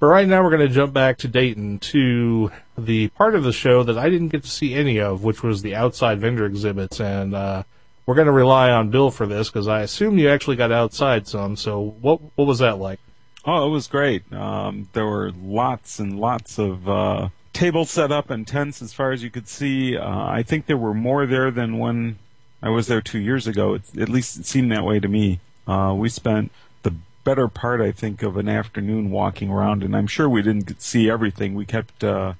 [0.00, 3.54] But right now we're going to jump back to Dayton to the part of the
[3.54, 7.00] show that I didn't get to see any of, which was the outside vendor exhibits.
[7.00, 7.62] And uh,
[8.04, 11.26] we're going to rely on Bill for this because I assume you actually got outside
[11.26, 11.56] some.
[11.56, 13.00] So what what was that like?
[13.46, 14.30] Oh, it was great.
[14.30, 19.12] Um, there were lots and lots of uh, tables set up and tents as far
[19.12, 19.96] as you could see.
[19.96, 22.18] Uh, I think there were more there than when
[22.62, 23.74] I was there two years ago.
[23.74, 25.40] At least it seemed that way to me.
[25.66, 26.50] Uh, we spent
[26.82, 30.80] the better part, I think, of an afternoon walking around, and I'm sure we didn't
[30.80, 31.54] see everything.
[31.54, 32.34] We kept uh,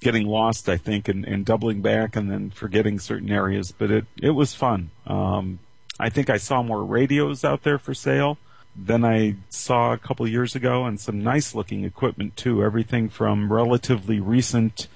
[0.00, 3.72] getting lost, I think, and, and doubling back, and then forgetting certain areas.
[3.72, 4.90] But it it was fun.
[5.06, 5.58] Um,
[5.98, 8.38] I think I saw more radios out there for sale
[8.76, 12.64] than I saw a couple years ago, and some nice looking equipment too.
[12.64, 14.88] Everything from relatively recent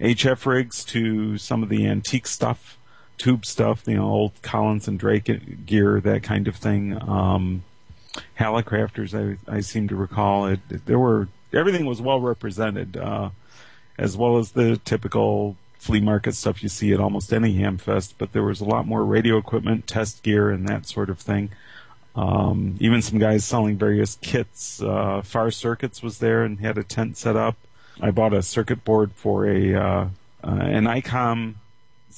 [0.00, 2.77] HF rigs to some of the antique stuff,
[3.18, 7.00] tube stuff, you know, old Collins and Drake gear, that kind of thing.
[7.02, 7.64] Um,
[8.38, 10.46] Hallicrafters, I, I seem to recall.
[10.46, 13.30] It, there were everything was well represented, uh,
[13.98, 18.14] as well as the typical flea market stuff you see at almost any ham fest,
[18.18, 21.50] but there was a lot more radio equipment, test gear, and that sort of thing.
[22.16, 24.82] Um, even some guys selling various kits.
[24.82, 27.56] Uh, Far Circuits was there and had a tent set up.
[28.00, 30.08] I bought a circuit board for a uh,
[30.42, 31.54] uh, an ICOM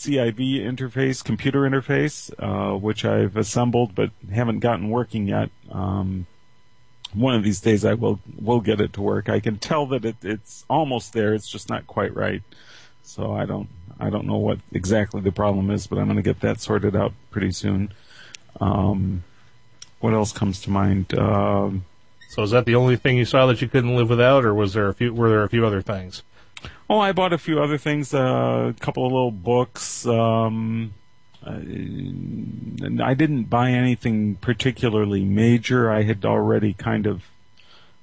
[0.02, 5.50] CI-V interface, computer interface, uh, which I've assembled but haven't gotten working yet.
[5.70, 6.26] Um,
[7.12, 9.28] one of these days I will will get it to work.
[9.28, 11.34] I can tell that it, it's almost there.
[11.34, 12.42] It's just not quite right.
[13.02, 16.22] So I don't I don't know what exactly the problem is, but I'm going to
[16.22, 17.92] get that sorted out pretty soon.
[18.60, 19.24] Um,
[20.00, 21.16] what else comes to mind?
[21.18, 21.84] Um,
[22.30, 24.72] So is that the only thing you saw that you couldn't live without, or was
[24.72, 25.12] there a few?
[25.12, 26.22] Were there a few other things?
[26.88, 28.12] Oh, I bought a few other things.
[28.12, 30.07] Uh, a couple of little books.
[30.07, 30.94] Um,
[31.46, 35.90] uh, I didn't buy anything particularly major.
[35.90, 37.23] I had already kind of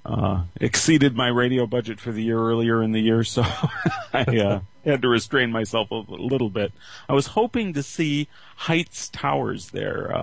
[0.05, 3.43] uh, exceeded my radio budget for the year earlier in the year, so
[4.13, 6.71] I uh, had to restrain myself a little bit.
[7.09, 10.13] I was hoping to see Heights Towers there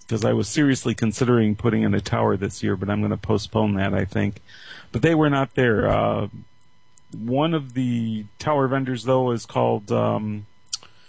[0.00, 3.16] because I was seriously considering putting in a tower this year, but I'm going to
[3.16, 3.92] postpone that.
[3.92, 4.40] I think,
[4.92, 5.90] but they were not there.
[7.24, 9.90] One of the tower vendors, though, is called.
[9.92, 10.46] Um,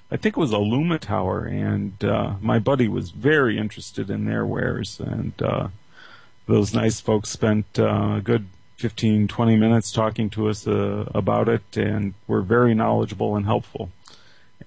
[0.10, 4.46] I think it was Aluma Tower, and uh, my buddy was very interested in their
[4.46, 5.67] wares, and uh,
[6.46, 11.50] those nice folks spent uh, a good 15, 20 minutes talking to us uh, about
[11.50, 13.89] it, and were very knowledgeable and helpful.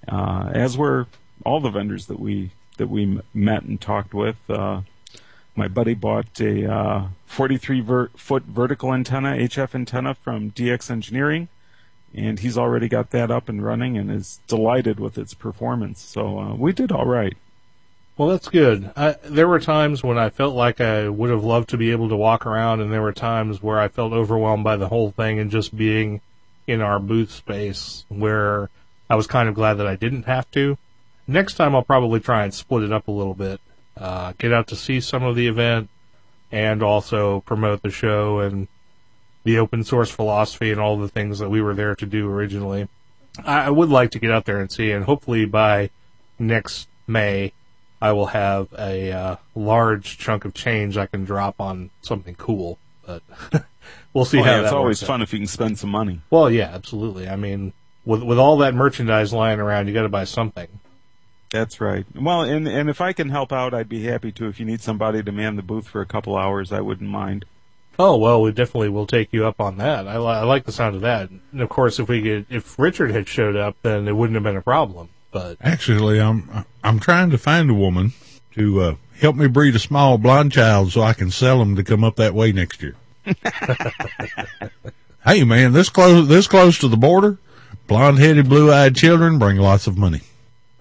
[0.07, 1.07] Uh, as were
[1.45, 4.37] all the vendors that we that we met and talked with.
[4.49, 4.81] Uh,
[5.55, 11.49] my buddy bought a uh, 43 ver- foot vertical antenna, HF antenna from DX Engineering,
[12.13, 16.01] and he's already got that up and running and is delighted with its performance.
[16.01, 17.35] So uh, we did all right.
[18.17, 18.91] Well, that's good.
[18.95, 22.09] I, there were times when I felt like I would have loved to be able
[22.09, 25.39] to walk around, and there were times where I felt overwhelmed by the whole thing
[25.39, 26.21] and just being
[26.67, 28.69] in our booth space where
[29.09, 30.77] I was kind of glad that I didn't have to.
[31.27, 33.59] Next time, I'll probably try and split it up a little bit,
[33.97, 35.89] uh, get out to see some of the event,
[36.51, 38.67] and also promote the show and
[39.43, 42.87] the open source philosophy and all the things that we were there to do originally.
[43.45, 45.89] I, I would like to get out there and see, and hopefully by
[46.37, 47.53] next May,
[48.01, 52.77] I will have a uh, large chunk of change I can drop on something cool.
[53.05, 53.23] But
[54.13, 55.07] we'll see Oh, how yeah, it's always out.
[55.07, 56.21] fun if you can spend some money.
[56.29, 57.27] Well, yeah, absolutely.
[57.27, 57.73] I mean,
[58.05, 60.67] with with all that merchandise lying around, you got to buy something.
[61.51, 62.05] That's right.
[62.15, 64.47] Well, and and if I can help out, I'd be happy to.
[64.47, 67.45] If you need somebody to man the booth for a couple hours, I wouldn't mind.
[67.99, 70.07] Oh well, we definitely will take you up on that.
[70.07, 71.29] I, li- I like the sound of that.
[71.29, 74.43] And of course, if we could, if Richard had showed up, then it wouldn't have
[74.43, 75.09] been a problem.
[75.31, 78.13] But Actually, I'm I'm trying to find a woman
[78.53, 81.83] to uh, help me breed a small blonde child so I can sell them to
[81.83, 82.95] come up that way next year.
[85.25, 87.37] hey man, this close this close to the border,
[87.87, 90.21] blonde headed, blue eyed children bring lots of money.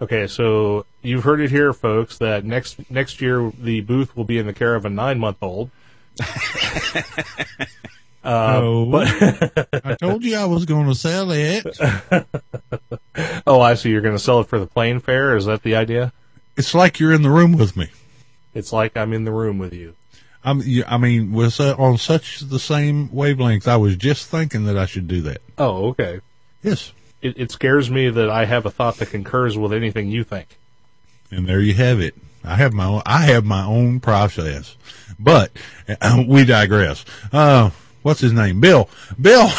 [0.00, 2.18] Okay, so you've heard it here, folks.
[2.18, 5.38] That next next year the booth will be in the care of a nine month
[5.40, 5.70] old.
[8.24, 11.66] oh, uh, I told you I was going to sell it.
[13.46, 13.90] Oh, I see.
[13.90, 15.36] You're going to sell it for the plane fare.
[15.36, 16.12] Is that the idea?
[16.56, 17.88] It's like you're in the room with me.
[18.54, 19.94] It's like I'm in the room with you.
[20.44, 23.68] I'm, I mean, we're on such the same wavelength.
[23.68, 25.42] I was just thinking that I should do that.
[25.58, 26.20] Oh, okay.
[26.62, 26.92] Yes.
[27.22, 30.58] It, it scares me that I have a thought that concurs with anything you think.
[31.30, 32.14] And there you have it.
[32.42, 34.76] I have my own, I have my own process,
[35.18, 35.52] but
[36.00, 37.04] uh, we digress.
[37.32, 37.70] Uh,
[38.02, 38.60] what's his name?
[38.60, 38.88] Bill.
[39.20, 39.48] Bill.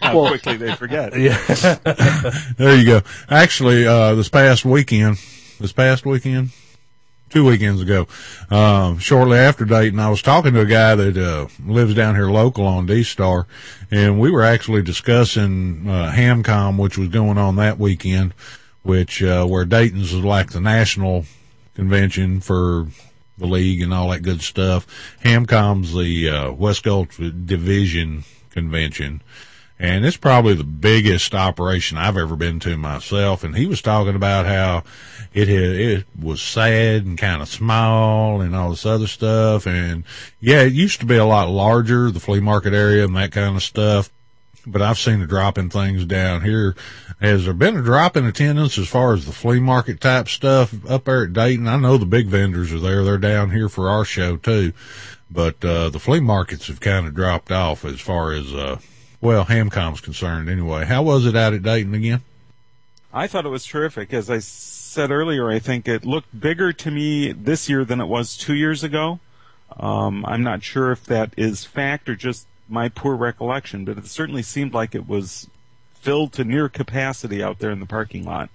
[0.00, 1.12] How quickly they forget.
[2.56, 3.02] there you go.
[3.28, 5.18] Actually, uh, this past weekend,
[5.58, 6.50] this past weekend,
[7.30, 8.06] two weekends ago,
[8.50, 12.30] um, shortly after Dayton, I was talking to a guy that, uh, lives down here
[12.30, 13.46] local on D-Star,
[13.90, 18.34] and we were actually discussing, uh, Hamcom, which was going on that weekend,
[18.82, 21.24] which, uh, where Dayton's is like the national
[21.74, 22.88] convention for
[23.38, 24.86] the league and all that good stuff.
[25.24, 29.22] Hamcom's the, uh, West Gulf Division convention
[29.80, 33.42] and it's probably the biggest operation I've ever been to myself.
[33.42, 34.84] And he was talking about how
[35.32, 39.66] it had, it was sad and kind of small and all this other stuff.
[39.66, 40.04] And
[40.38, 43.56] yeah, it used to be a lot larger, the flea market area and that kind
[43.56, 44.10] of stuff.
[44.66, 46.76] But I've seen a drop in things down here.
[47.18, 50.74] Has there been a drop in attendance as far as the flea market type stuff
[50.90, 51.66] up there at Dayton?
[51.66, 53.02] I know the big vendors are there.
[53.02, 54.74] They're down here for our show too.
[55.30, 58.78] But, uh, the flea markets have kind of dropped off as far as, uh,
[59.20, 60.84] well, Hamcom's concerned anyway.
[60.84, 62.22] How was it out at Dayton again?
[63.12, 64.12] I thought it was terrific.
[64.12, 68.06] As I said earlier, I think it looked bigger to me this year than it
[68.06, 69.20] was two years ago.
[69.78, 74.06] Um, I'm not sure if that is fact or just my poor recollection, but it
[74.06, 75.48] certainly seemed like it was
[75.94, 78.48] filled to near capacity out there in the parking lot.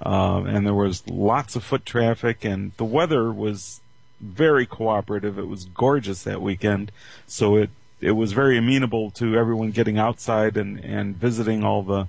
[0.00, 3.80] Uh, and there was lots of foot traffic, and the weather was
[4.20, 5.38] very cooperative.
[5.38, 6.92] It was gorgeous that weekend,
[7.26, 12.08] so it it was very amenable to everyone getting outside and and visiting all the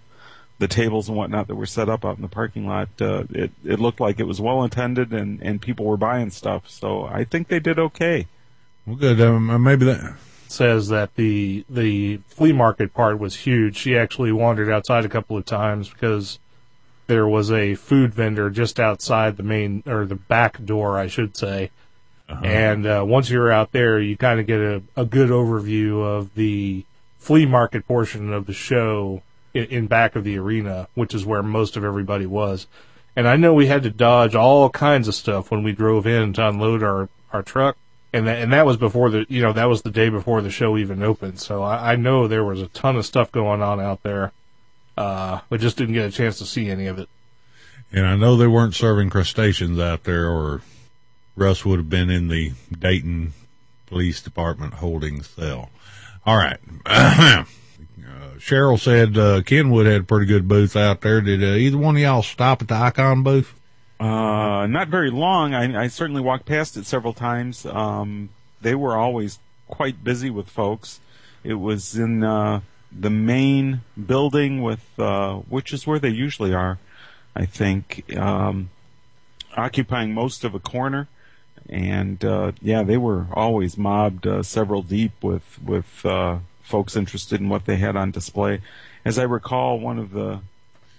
[0.59, 2.89] the tables and whatnot that were set up out in the parking lot.
[3.01, 6.69] Uh, it it looked like it was well attended, and and people were buying stuff.
[6.69, 8.27] So I think they did okay.
[8.85, 9.21] Well, good.
[9.21, 10.15] Um, maybe that.
[10.47, 13.77] says that the the flea market part was huge.
[13.77, 16.39] She actually wandered outside a couple of times because
[17.07, 21.35] there was a food vendor just outside the main or the back door, I should
[21.35, 21.71] say.
[22.43, 26.35] And uh, once you're out there, you kind of get a, a good overview of
[26.35, 26.85] the
[27.17, 31.41] flea market portion of the show in, in back of the arena, which is where
[31.41, 32.67] most of everybody was.
[33.15, 36.33] And I know we had to dodge all kinds of stuff when we drove in
[36.33, 37.77] to unload our, our truck.
[38.13, 40.49] And that, and that was before the, you know, that was the day before the
[40.49, 41.39] show even opened.
[41.39, 44.31] So I, I know there was a ton of stuff going on out there.
[44.97, 47.07] Uh, but just didn't get a chance to see any of it.
[47.89, 50.61] And I know they weren't serving crustaceans out there, or
[51.39, 53.33] Russ would have been in the Dayton
[53.85, 55.69] Police Department holding cell.
[56.25, 56.59] All right.
[56.85, 57.45] uh,
[58.37, 61.21] Cheryl said uh, Kenwood had a pretty good booth out there.
[61.21, 63.53] Did uh, either one of y'all stop at the ICOM booth?
[63.99, 65.53] Uh, not very long.
[65.53, 67.65] I, I certainly walked past it several times.
[67.65, 68.29] Um,
[68.61, 70.99] they were always quite busy with folks.
[71.43, 76.79] It was in uh, the main building with, uh, which is where they usually are,
[77.35, 78.69] I think, um,
[79.55, 81.07] occupying most of a corner.
[81.69, 87.39] And uh, yeah, they were always mobbed uh, several deep with with uh, folks interested
[87.39, 88.61] in what they had on display.
[89.05, 90.41] As I recall, one of the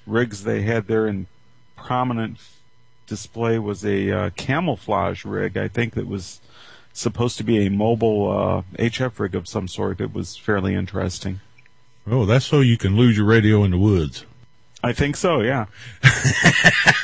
[0.06, 1.26] rigs they had there in
[1.76, 2.38] prominent
[3.06, 5.56] display was a uh, camouflage rig.
[5.56, 6.40] I think that was
[6.92, 10.00] supposed to be a mobile uh, HF rig of some sort.
[10.00, 11.40] It was fairly interesting.
[12.06, 14.24] Oh, that's so you can lose your radio in the woods.
[14.83, 15.40] I think so.
[15.40, 15.66] Yeah.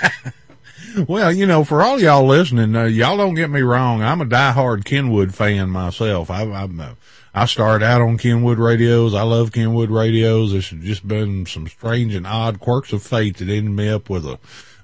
[1.06, 4.02] Well, you know, for all y'all listening, uh, y'all don't get me wrong.
[4.02, 6.30] I'm a diehard Kenwood fan myself.
[6.30, 6.94] I, I'm, uh,
[7.34, 9.14] I started out on Kenwood radios.
[9.14, 10.52] I love Kenwood radios.
[10.52, 14.26] There's just been some strange and odd quirks of fate that ended me up with
[14.26, 14.38] a,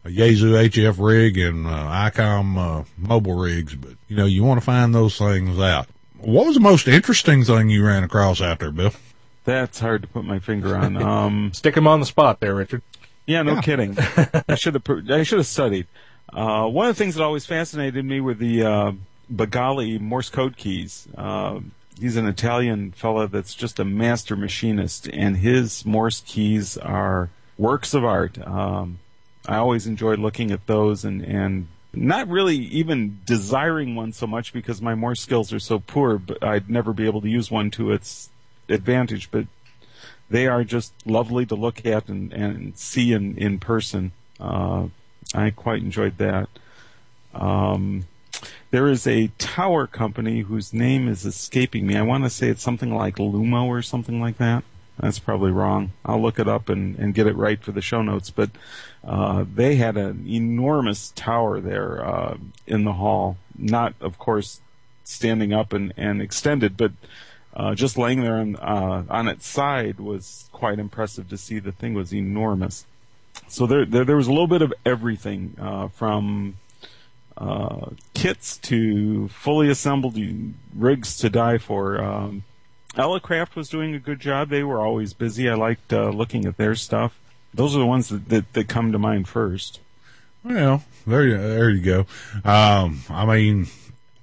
[0.04, 3.74] a Yaesu HF rig and uh, ICOM uh, mobile rigs.
[3.74, 5.88] But you know, you want to find those things out.
[6.18, 8.92] What was the most interesting thing you ran across out there, Bill?
[9.44, 10.96] That's hard to put my finger on.
[11.02, 12.82] Um, Stick him on the spot there, Richard.
[13.26, 13.60] Yeah, no Yeah.
[13.62, 13.96] kidding.
[14.48, 14.84] I should have.
[15.10, 15.86] I should have studied.
[16.32, 18.92] Uh, one of the things that always fascinated me were the uh,
[19.30, 21.06] Begali Morse code keys.
[21.16, 21.60] Uh,
[22.00, 27.94] he's an Italian fella that's just a master machinist, and his Morse keys are works
[27.94, 28.38] of art.
[28.46, 28.98] Um,
[29.46, 34.52] I always enjoyed looking at those and and not really even desiring one so much
[34.52, 37.70] because my Morse skills are so poor, but I'd never be able to use one
[37.72, 38.30] to its
[38.68, 39.30] advantage.
[39.30, 39.46] But
[40.30, 44.12] they are just lovely to look at and, and see in, in person.
[44.40, 44.86] Uh,
[45.34, 46.48] I quite enjoyed that.
[47.34, 48.06] Um,
[48.70, 51.96] there is a tower company whose name is escaping me.
[51.96, 54.64] I want to say it's something like Lumo or something like that.
[54.98, 55.92] That's probably wrong.
[56.04, 58.30] I'll look it up and, and get it right for the show notes.
[58.30, 58.50] But
[59.04, 63.36] uh, they had an enormous tower there uh, in the hall.
[63.56, 64.60] Not, of course,
[65.04, 66.92] standing up and, and extended, but
[67.54, 71.58] uh, just laying there on, uh, on its side was quite impressive to see.
[71.58, 72.86] The thing was enormous.
[73.48, 76.56] So there, there, there was a little bit of everything uh, from
[77.36, 80.18] uh, kits to fully assembled
[80.74, 82.02] rigs to die for.
[82.02, 82.44] Um,
[82.94, 84.48] Elecraft was doing a good job.
[84.48, 85.48] They were always busy.
[85.48, 87.18] I liked uh, looking at their stuff.
[87.54, 89.80] Those are the ones that, that, that come to mind first.
[90.44, 92.06] Well, there you, there you go.
[92.44, 93.66] Um, I mean,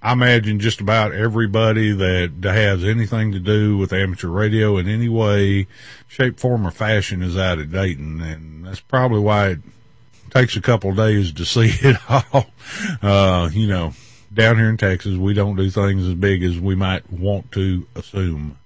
[0.02, 5.10] I imagine just about everybody that has anything to do with amateur radio in any
[5.10, 5.68] way,
[6.08, 9.60] shape, form, or fashion is out at Dayton, and that's probably why it
[10.30, 12.48] takes a couple of days to see it all.
[13.02, 13.94] Uh, you know,
[14.34, 17.86] down here in Texas, we don't do things as big as we might want to
[17.96, 18.58] assume.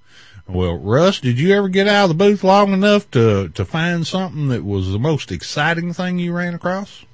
[0.47, 4.05] Well, Russ, did you ever get out of the booth long enough to, to find
[4.05, 7.05] something that was the most exciting thing you ran across?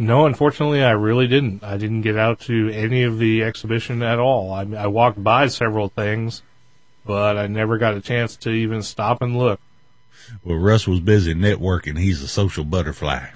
[0.00, 1.62] No, unfortunately, I really didn't.
[1.62, 4.50] I didn't get out to any of the exhibition at all.
[4.50, 6.42] I, I walked by several things,
[7.04, 9.60] but I never got a chance to even stop and look.
[10.42, 11.98] Well, Russ was busy networking.
[11.98, 13.26] He's a social butterfly.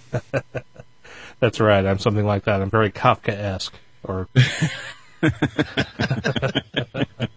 [1.38, 1.84] That's right.
[1.84, 2.62] I'm something like that.
[2.62, 3.74] I'm very Kafka-esque.
[4.02, 4.26] Or,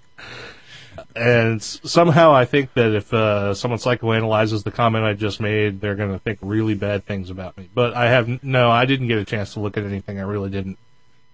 [1.18, 5.96] and somehow I think that if uh, someone psychoanalyzes the comment I just made, they're
[5.96, 7.70] going to think really bad things about me.
[7.74, 8.70] But I have no.
[8.70, 10.20] I didn't get a chance to look at anything.
[10.20, 10.78] I really didn't.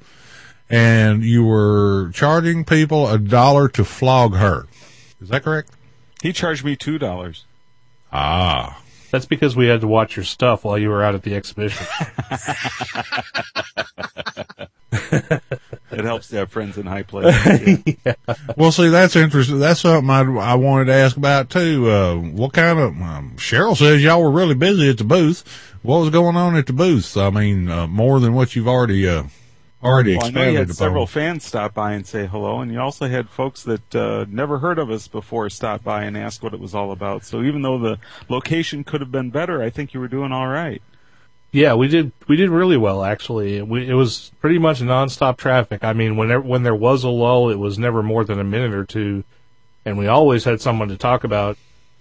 [0.70, 4.66] and you were charging people a dollar to flog her.
[5.22, 5.72] Is that correct?
[6.22, 7.46] He charged me two dollars.
[8.12, 8.83] Ah.
[9.14, 11.86] That's because we had to watch your stuff while you were out at the exhibition.
[15.92, 17.84] It helps to have friends in high places.
[18.06, 18.16] Yeah.
[18.58, 19.60] Well, see, that's interesting.
[19.60, 21.90] That's something I, I wanted to ask about too.
[21.90, 25.44] Uh, what kind of, um, Cheryl says y'all were really busy at the booth.
[25.84, 27.16] What was going on at the booth?
[27.16, 29.26] I mean, uh, more than what you've already, uh,
[29.84, 32.80] already Well, I know you had several fans stop by and say hello, and you
[32.80, 36.54] also had folks that uh, never heard of us before stop by and ask what
[36.54, 37.26] it was all about.
[37.26, 40.48] So even though the location could have been better, I think you were doing all
[40.48, 40.82] right.
[41.52, 43.62] Yeah, we did we did really well actually.
[43.62, 45.84] We, it was pretty much nonstop traffic.
[45.84, 48.74] I mean, whenever when there was a lull, it was never more than a minute
[48.74, 49.24] or two,
[49.86, 51.58] and we always had someone to talk about.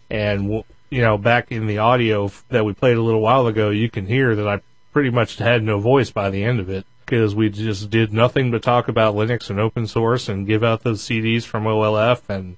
[0.08, 3.46] And w- you know, back in the audio f- that we played a little while
[3.46, 4.60] ago, you can hear that I
[4.92, 8.50] pretty much had no voice by the end of it because we just did nothing
[8.50, 12.56] but talk about Linux and open source and give out those CDs from OLF and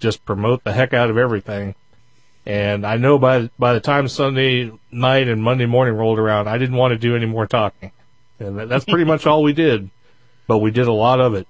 [0.00, 1.74] just promote the heck out of everything.
[2.44, 6.58] And I know by by the time Sunday night and Monday morning rolled around, I
[6.58, 7.90] didn't want to do any more talking,
[8.38, 9.90] and that, that's pretty much all we did.
[10.46, 11.48] But we did a lot of it.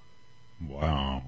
[0.67, 1.23] Wow.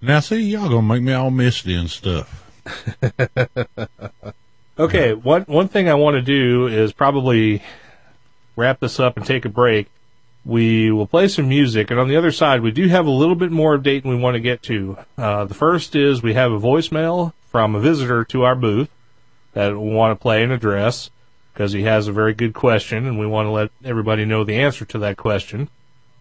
[0.00, 2.50] Now, see, y'all gonna make me all misty and stuff.
[4.78, 7.62] Okay, one one thing I want to do is probably
[8.56, 9.88] wrap this up and take a break.
[10.44, 13.36] We will play some music, and on the other side, we do have a little
[13.36, 14.98] bit more of Dayton we want to get to.
[15.16, 18.90] Uh, the first is we have a voicemail from a visitor to our booth
[19.52, 21.10] that we want to play and address
[21.52, 24.58] because he has a very good question, and we want to let everybody know the
[24.58, 25.68] answer to that question.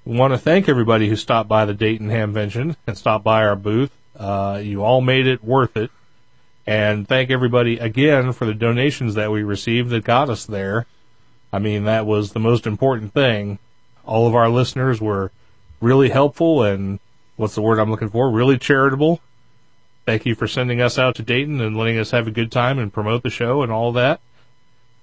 [0.06, 3.56] We want to thank everybody who stopped by the Dayton Hamvention and stopped by our
[3.56, 3.92] booth.
[4.16, 5.90] Uh, you all made it worth it
[6.68, 10.86] and thank everybody again for the donations that we received that got us there.
[11.52, 13.60] I mean, that was the most important thing.
[14.12, 15.32] All of our listeners were
[15.80, 17.00] really helpful and
[17.38, 18.30] what's the word I'm looking for?
[18.30, 19.22] Really charitable.
[20.06, 22.78] Thank you for sending us out to Dayton and letting us have a good time
[22.78, 24.20] and promote the show and all that.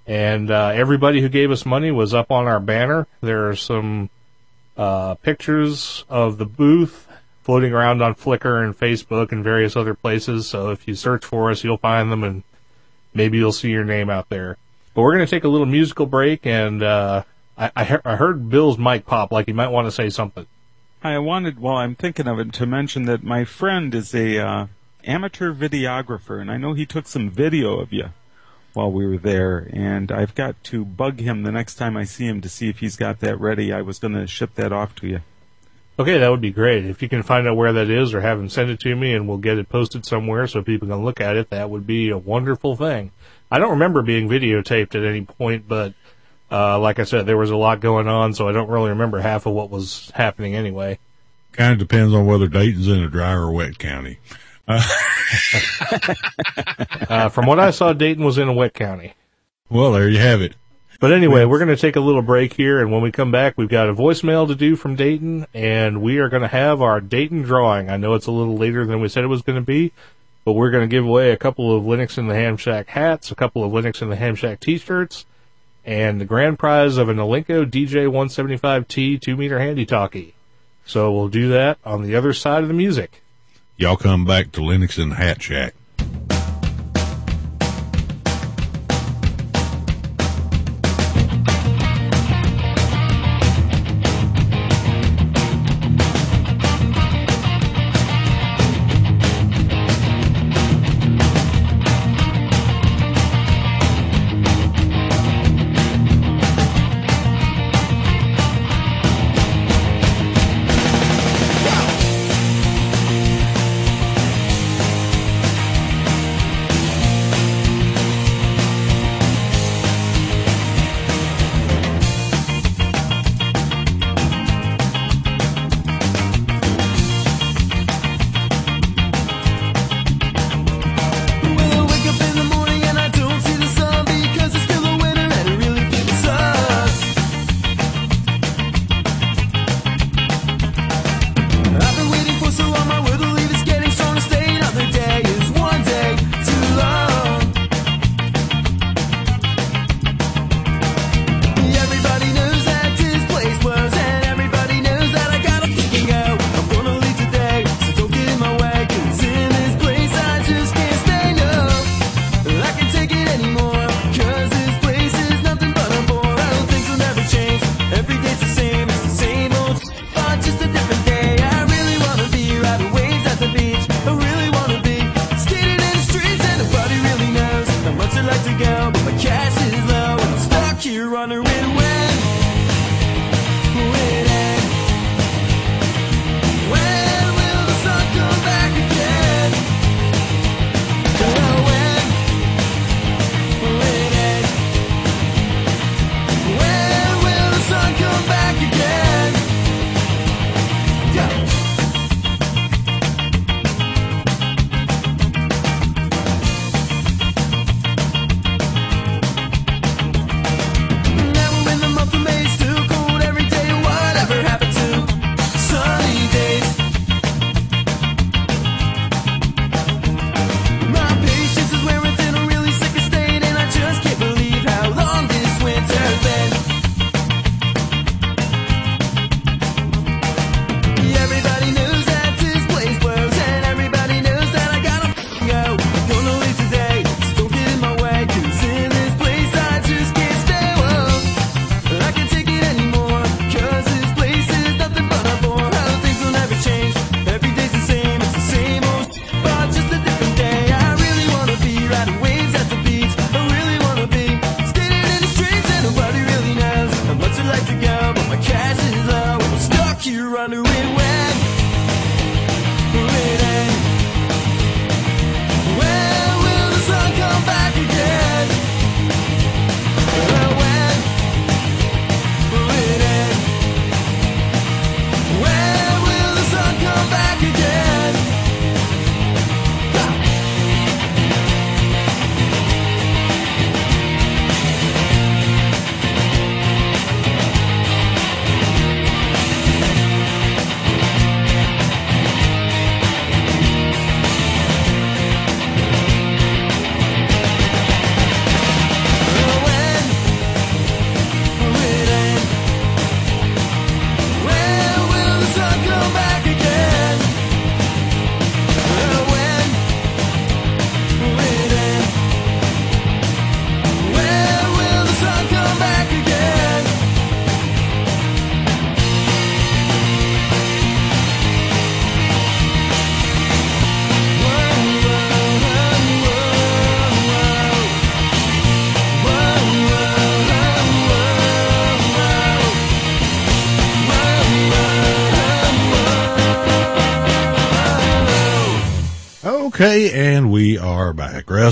[0.05, 3.07] And uh, everybody who gave us money was up on our banner.
[3.19, 4.11] There are some
[4.77, 7.07] uh, pictures of the booth
[7.41, 10.47] floating around on Flickr and Facebook and various other places.
[10.47, 12.43] So if you search for us, you'll find them and
[13.15, 14.57] maybe you'll see your name out there.
[14.93, 17.23] But we're going to take a little musical break and, uh,
[17.59, 20.47] I, I, he- I heard Bill's mic pop like he might want to say something.
[21.03, 24.67] I wanted, while I'm thinking of it, to mention that my friend is a uh,
[25.05, 28.09] amateur videographer, and I know he took some video of you
[28.73, 32.27] while we were there, and I've got to bug him the next time I see
[32.27, 33.71] him to see if he's got that ready.
[33.71, 35.21] I was going to ship that off to you.
[35.97, 36.85] Okay, that would be great.
[36.85, 39.13] If you can find out where that is or have him send it to me
[39.13, 42.09] and we'll get it posted somewhere so people can look at it, that would be
[42.09, 43.11] a wonderful thing.
[43.51, 45.93] I don't remember being videotaped at any point, but
[46.51, 49.19] uh, like I said, there was a lot going on, so I don't really remember
[49.19, 50.99] half of what was happening anyway.
[51.51, 54.19] Kind of depends on whether Dayton's in a dry or wet county.
[57.09, 59.13] Uh, from what I saw, Dayton was in a wet county.
[59.69, 60.55] Well, there you have it.
[60.99, 63.57] But anyway, we're going to take a little break here, and when we come back,
[63.57, 66.99] we've got a voicemail to do from Dayton, and we are going to have our
[66.99, 67.89] Dayton drawing.
[67.89, 69.93] I know it's a little later than we said it was going to be,
[70.43, 73.31] but we're going to give away a couple of Linux in the Ham Shack hats,
[73.31, 75.25] a couple of Linux in the Ham Shack t-shirts,
[75.85, 80.35] and the grand prize of an Alinco DJ175T 2 meter handy talkie.
[80.85, 83.21] So we'll do that on the other side of the music.
[83.77, 85.73] Y'all come back to Linux and Ham Shack.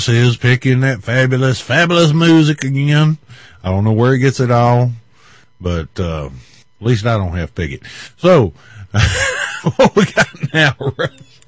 [0.06, 3.18] Is picking that fabulous, fabulous music again.
[3.64, 4.92] I don't know where he gets it all,
[5.60, 7.84] but uh, at least I don't have to pick it.
[8.18, 8.54] So,
[9.76, 11.42] what we got now, Russ?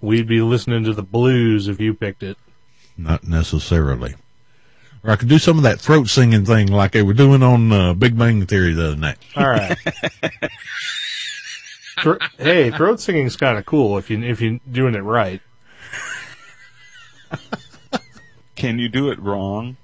[0.00, 2.38] We'd be listening to the blues if you picked it.
[2.96, 4.14] Not necessarily.
[5.04, 7.70] Or I could do some of that throat singing thing like they were doing on
[7.70, 9.18] uh, Big Bang Theory the other night.
[9.36, 9.76] All right.
[12.00, 15.40] Thro- hey, throat singing's kind of cool if you if you're doing it right.
[18.56, 19.76] Can you do it wrong?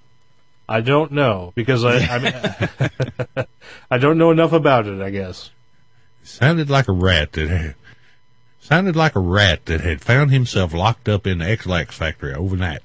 [0.68, 3.46] I don't know because I I, mean,
[3.90, 5.00] I don't know enough about it.
[5.00, 5.50] I guess.
[6.22, 7.74] Sounded like a rat that had,
[8.60, 12.80] sounded like a rat that had found himself locked up in the X-Lax factory overnight.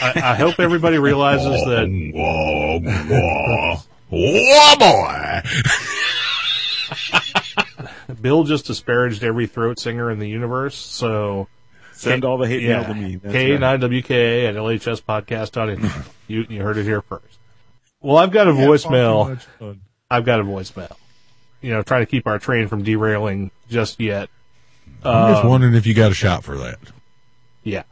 [0.00, 3.76] I, I hope everybody realizes that Whoa, whoa,
[4.10, 5.42] whoa, boy!
[8.20, 10.76] Bill just disparaged every throat singer in the universe.
[10.76, 11.48] So
[11.98, 13.16] Send all the hate mail to me.
[13.16, 13.60] That's K right.
[13.60, 16.06] nine WK at LHS podcast.
[16.28, 17.38] you you heard it here first.
[18.00, 19.38] Well, I've got a voicemail.
[20.10, 20.96] I've got a voicemail.
[21.60, 24.28] You know, trying to keep our train from derailing just yet.
[25.02, 26.78] I'm just Um, wondering if you got a shot for that.
[27.64, 27.82] Yeah.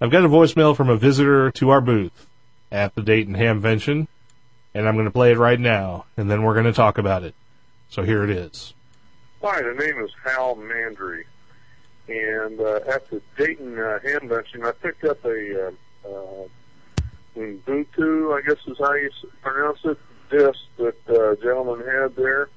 [0.00, 2.26] I've got a voicemail from a visitor to our booth
[2.70, 4.06] at the Dayton Hamvention,
[4.74, 7.24] and I'm going to play it right now, and then we're going to talk about
[7.24, 7.34] it.
[7.88, 8.72] So here it is.
[9.42, 11.22] Hi, the name is Hal Mandry,
[12.08, 12.80] and uh,
[13.10, 15.70] the Dayton uh, Hamvention, I picked up a uh,
[16.08, 16.48] uh,
[17.36, 19.10] Ubuntu, I guess is how you
[19.42, 19.98] pronounce it,
[20.30, 22.48] disc that uh, gentleman had there,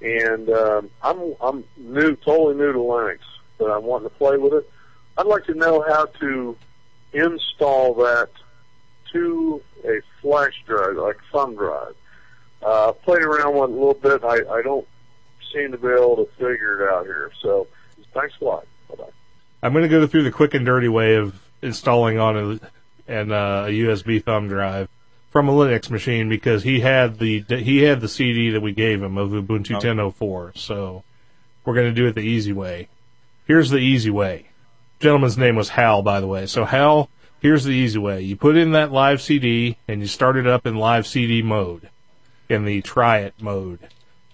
[0.00, 3.18] and um, I'm I'm new, totally new to Linux,
[3.58, 4.70] but I'm wanting to play with it.
[5.16, 6.56] I'd like to know how to
[7.12, 8.30] install that
[9.12, 11.94] to a flash drive, like thumb drive.
[12.62, 14.24] Uh, played around with it a little bit.
[14.24, 14.86] I, I don't
[15.52, 17.30] seem to be able to figure it out here.
[17.42, 17.66] So
[18.14, 18.66] thanks a lot.
[18.88, 19.10] Bye bye.
[19.62, 23.32] I'm going to go through the quick and dirty way of installing on a, an,
[23.32, 24.88] uh, a USB thumb drive
[25.30, 29.02] from a Linux machine because he had the he had the CD that we gave
[29.02, 30.56] him of Ubuntu 10.04.
[30.58, 31.04] So
[31.64, 32.88] we're going to do it the easy way.
[33.46, 34.48] Here's the easy way.
[35.00, 36.46] Gentleman's name was Hal, by the way.
[36.46, 37.08] So Hal,
[37.40, 38.20] here's the easy way.
[38.20, 41.88] You put in that live CD and you start it up in live CD mode,
[42.48, 43.78] in the try it mode.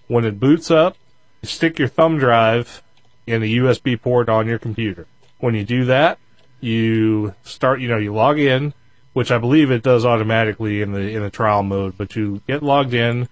[0.07, 0.97] When it boots up,
[1.41, 2.83] you stick your thumb drive
[3.29, 5.05] in the USB port on your computer.
[5.39, 6.17] When you do that,
[6.59, 8.73] you start, you know, you log in,
[9.13, 12.63] which I believe it does automatically in the in the trial mode, but you get
[12.63, 13.29] logged in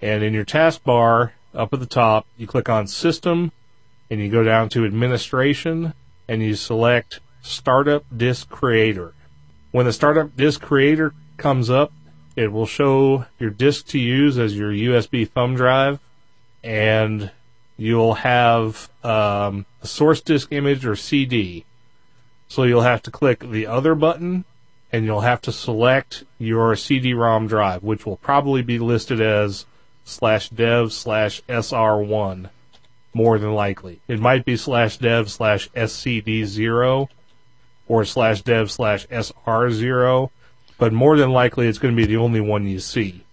[0.00, 3.52] and in your taskbar up at the top, you click on system
[4.10, 5.94] and you go down to administration
[6.28, 9.14] and you select startup disk creator.
[9.70, 11.92] When the startup disk creator comes up,
[12.36, 16.00] it will show your disk to use as your USB thumb drive
[16.62, 17.30] and
[17.76, 21.64] you'll have um, a source disk image or CD.
[22.48, 24.44] So you'll have to click the other button
[24.92, 29.66] and you'll have to select your CD-ROM drive, which will probably be listed as
[30.04, 32.50] slash dev slash SR1,
[33.12, 34.00] more than likely.
[34.06, 37.08] It might be slash dev slash SCD0
[37.88, 40.30] or slash dev slash SR0,
[40.78, 43.24] but more than likely it's going to be the only one you see.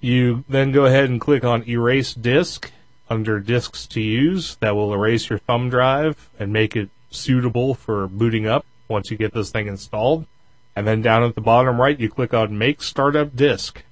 [0.00, 2.72] You then go ahead and click on erase disk
[3.08, 4.56] under disks to use.
[4.56, 9.16] That will erase your thumb drive and make it suitable for booting up once you
[9.16, 10.26] get this thing installed.
[10.74, 13.82] And then down at the bottom right, you click on make startup disk.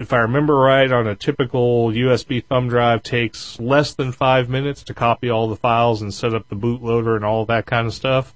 [0.00, 4.82] If I remember right, on a typical USB thumb drive takes less than five minutes
[4.84, 7.94] to copy all the files and set up the bootloader and all that kind of
[7.94, 8.34] stuff.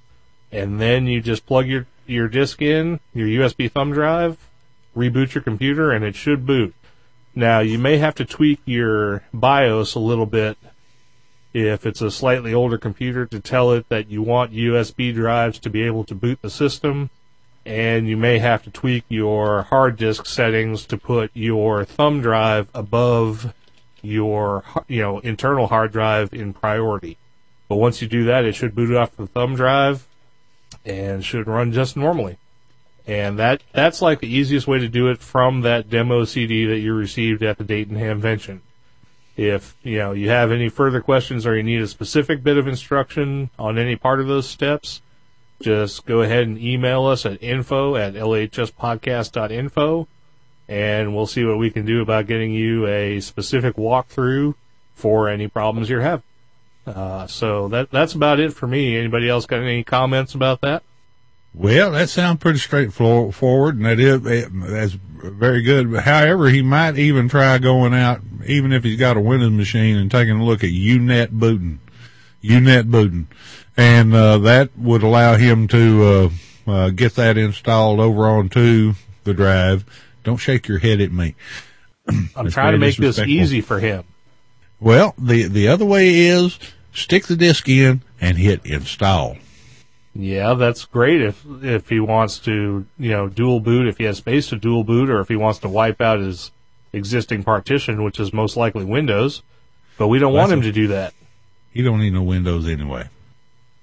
[0.53, 4.39] And then you just plug your, your disk in, your USB thumb drive,
[4.97, 6.75] reboot your computer, and it should boot.
[7.39, 10.59] Now, you may have to tweak your BIOS a little bit
[11.55, 15.71] if it's a slightly older computer to tell it that you want USB drives to
[15.71, 17.11] be able to boot the system.
[17.65, 22.67] And you may have to tweak your hard disk settings to put your thumb drive
[22.75, 23.55] above
[24.03, 27.19] your, you know, internal hard drive in priority.
[27.69, 30.09] But once you do that, it should boot off the thumb drive
[30.85, 32.37] and should run just normally.
[33.09, 36.81] And that that's like the easiest way to do it from that demo CD that
[36.81, 38.61] you received at the Dayton Hamvention.
[39.35, 42.69] If you know you have any further questions or you need a specific bit of
[42.69, 45.01] instruction on any part of those steps,
[45.63, 50.07] just go ahead and email us at info at lhspodcast.info
[50.69, 54.55] and we'll see what we can do about getting you a specific walkthrough
[54.95, 56.25] for any problems you're having.
[56.87, 58.99] Uh, so that that's about it for me.
[58.99, 60.83] Anybody else got any comments about that?
[61.59, 65.93] Well, that sounds pretty straightforward, and that is that's very good.
[65.97, 70.09] However, he might even try going out, even if he's got a Windows machine, and
[70.11, 71.79] taking a look at UNetbootin.
[72.45, 73.29] UNet booting,
[73.77, 76.31] and uh, that would allow him to
[76.67, 78.95] uh, uh, get that installed over onto
[79.25, 79.85] the drive.
[80.23, 81.35] Don't shake your head at me.
[82.37, 84.05] I'm trying to make this easy for him.
[84.81, 86.59] Well, the the other way is
[86.93, 89.37] stick the disk in and hit install.
[90.21, 94.17] Yeah, that's great if if he wants to, you know, dual boot if he has
[94.19, 96.51] space to dual boot or if he wants to wipe out his
[96.93, 99.43] existing partition, which is most likely Windows.
[99.97, 101.15] But we don't want him a- to do that.
[101.71, 103.09] He don't need no Windows anyway.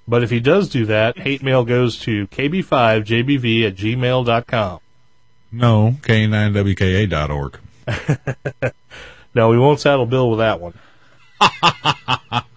[0.07, 4.79] But if he does do that, hate mail goes to kb5jbv at gmail.com.
[5.53, 7.59] No, k9wka.org.
[9.33, 10.73] No, we won't saddle Bill with that one.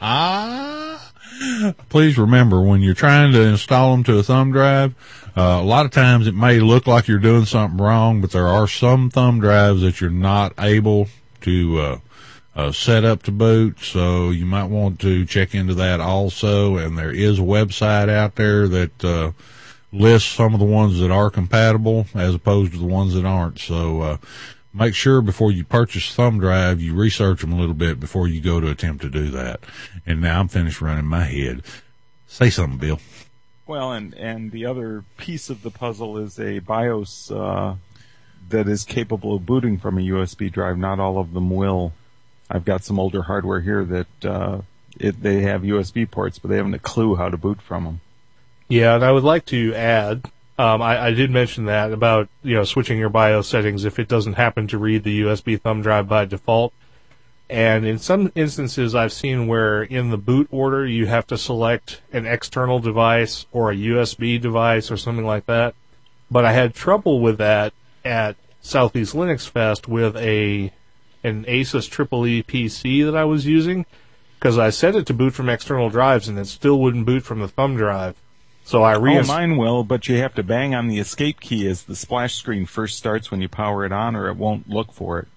[1.89, 4.95] Please remember when you're trying to install them to a thumb drive,
[5.37, 8.49] uh, a lot of times it may look like you're doing something wrong, but there
[8.49, 11.09] are some thumb drives that you're not able
[11.43, 11.99] to uh,
[12.57, 13.79] uh, set up to boot.
[13.81, 16.77] So you might want to check into that also.
[16.77, 19.33] And there is a website out there that uh,
[19.93, 23.61] lists some of the ones that are compatible as opposed to the ones that aren't.
[23.61, 24.17] So uh,
[24.73, 28.41] make sure before you purchase thumb drive, you research them a little bit before you
[28.41, 29.61] go to attempt to do that.
[30.07, 31.63] And now I'm finished running my head.
[32.27, 33.01] Say something, Bill.
[33.67, 37.77] Well, and and the other piece of the puzzle is a BIOS uh,
[38.49, 40.79] that is capable of booting from a USB drive.
[40.79, 41.93] Not all of them will.
[42.51, 44.61] I've got some older hardware here that uh,
[44.99, 48.01] it, they have USB ports, but they haven't a clue how to boot from them.
[48.69, 52.55] Yeah, and I would like to add, um, I, I did mention that about, you
[52.55, 56.09] know, switching your BIOS settings if it doesn't happen to read the USB thumb drive
[56.09, 56.73] by default.
[57.49, 62.03] And in some instances, I've seen where in the boot order, you have to select
[62.13, 65.75] an external device or a USB device or something like that.
[66.31, 67.73] But I had trouble with that
[68.05, 70.73] at Southeast Linux Fest with a
[71.25, 73.87] an Asus Triple E PC that I was using
[74.39, 77.41] because I set it to boot from external drives and it still wouldn't boot from
[77.41, 78.17] the thumb drive.
[78.69, 78.97] So I
[79.31, 82.35] Oh, mine will, but you have to bang on the escape key as the splash
[82.35, 85.29] screen first starts when you power it on, or it won't look for it.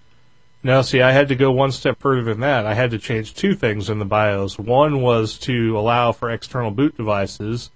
[0.62, 2.66] Now, see, I had to go one step further than that.
[2.66, 4.58] I had to change two things in the BIOS.
[4.58, 7.70] One was to allow for external boot devices,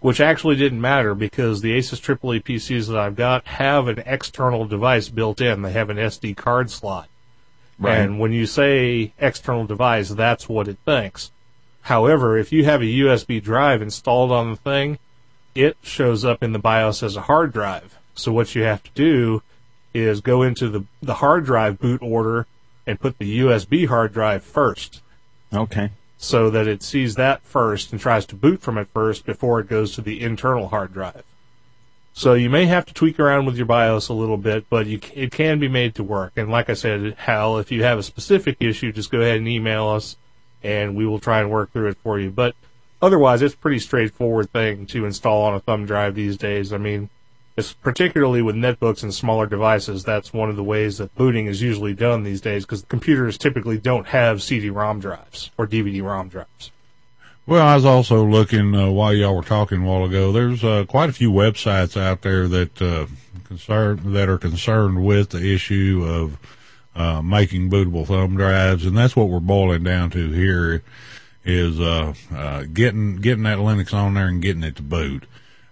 [0.00, 4.66] which actually didn't matter because the Asus AAA PCs that I've got have an external
[4.66, 5.62] device built in.
[5.62, 7.08] They have an SD card slot.
[8.02, 11.30] And when you say external device, that's what it thinks.
[11.82, 14.98] However, if you have a USB drive installed on the thing,
[15.54, 17.98] it shows up in the BIOS as a hard drive.
[18.14, 19.42] So what you have to do
[19.92, 22.46] is go into the, the hard drive boot order
[22.86, 25.00] and put the USB hard drive first
[25.52, 25.90] Okay.
[26.16, 29.68] so that it sees that first and tries to boot from it first before it
[29.68, 31.24] goes to the internal hard drive.
[32.12, 35.00] So you may have to tweak around with your BIOS a little bit, but you,
[35.14, 36.32] it can be made to work.
[36.36, 39.48] And like I said, Hal, if you have a specific issue, just go ahead and
[39.48, 40.16] email us
[40.62, 42.30] and we will try and work through it for you.
[42.30, 42.54] But
[43.00, 46.72] otherwise, it's a pretty straightforward thing to install on a thumb drive these days.
[46.72, 47.10] I mean,
[47.56, 51.60] it's particularly with netbooks and smaller devices, that's one of the ways that booting is
[51.60, 56.70] usually done these days because computers typically don't have CD-ROM drives or DVD-ROM drives.
[57.46, 60.30] Well, I was also looking uh, while y'all were talking a while ago.
[60.30, 63.06] There's uh, quite a few websites out there that uh,
[63.44, 66.38] concern that are concerned with the issue of
[66.94, 70.82] uh, making bootable thumb drives, and that's what we're boiling down to here.
[71.42, 75.24] Is uh, uh, getting getting that Linux on there and getting it to boot.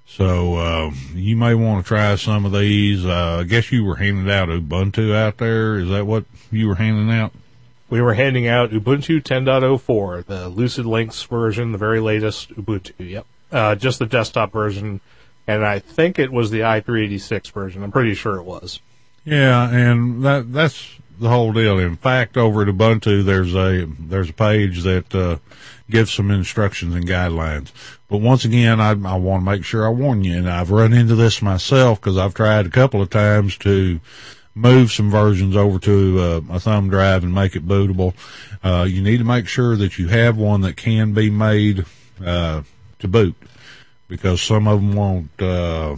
[0.06, 3.04] So uh, you may want to try some of these.
[3.04, 5.78] Uh, I guess you were handing out Ubuntu out there.
[5.78, 7.32] Is that what you were handing out?
[7.90, 12.92] We were handing out Ubuntu 10.04, the Lucid Lynx version, the very latest Ubuntu.
[12.98, 13.26] Yep.
[13.52, 15.00] Uh, just the desktop version.
[15.46, 17.82] And I think it was the i386 version.
[17.82, 18.80] I'm pretty sure it was.
[19.24, 21.78] Yeah, and that that's the whole deal.
[21.78, 25.38] In fact, over at Ubuntu, there's a there's a page that uh,
[25.90, 27.72] gives some instructions and guidelines.
[28.08, 30.92] But once again, I, I want to make sure I warn you, and I've run
[30.92, 34.00] into this myself because I've tried a couple of times to
[34.54, 38.14] move some versions over to uh, a thumb drive and make it bootable.
[38.62, 41.84] Uh, you need to make sure that you have one that can be made
[42.24, 42.62] uh,
[42.98, 43.36] to boot
[44.08, 45.40] because some of them won't.
[45.40, 45.96] Uh,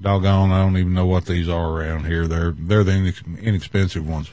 [0.00, 2.26] doggone, I don't even know what these are around here.
[2.26, 4.30] They're they're the inex- inexpensive ones.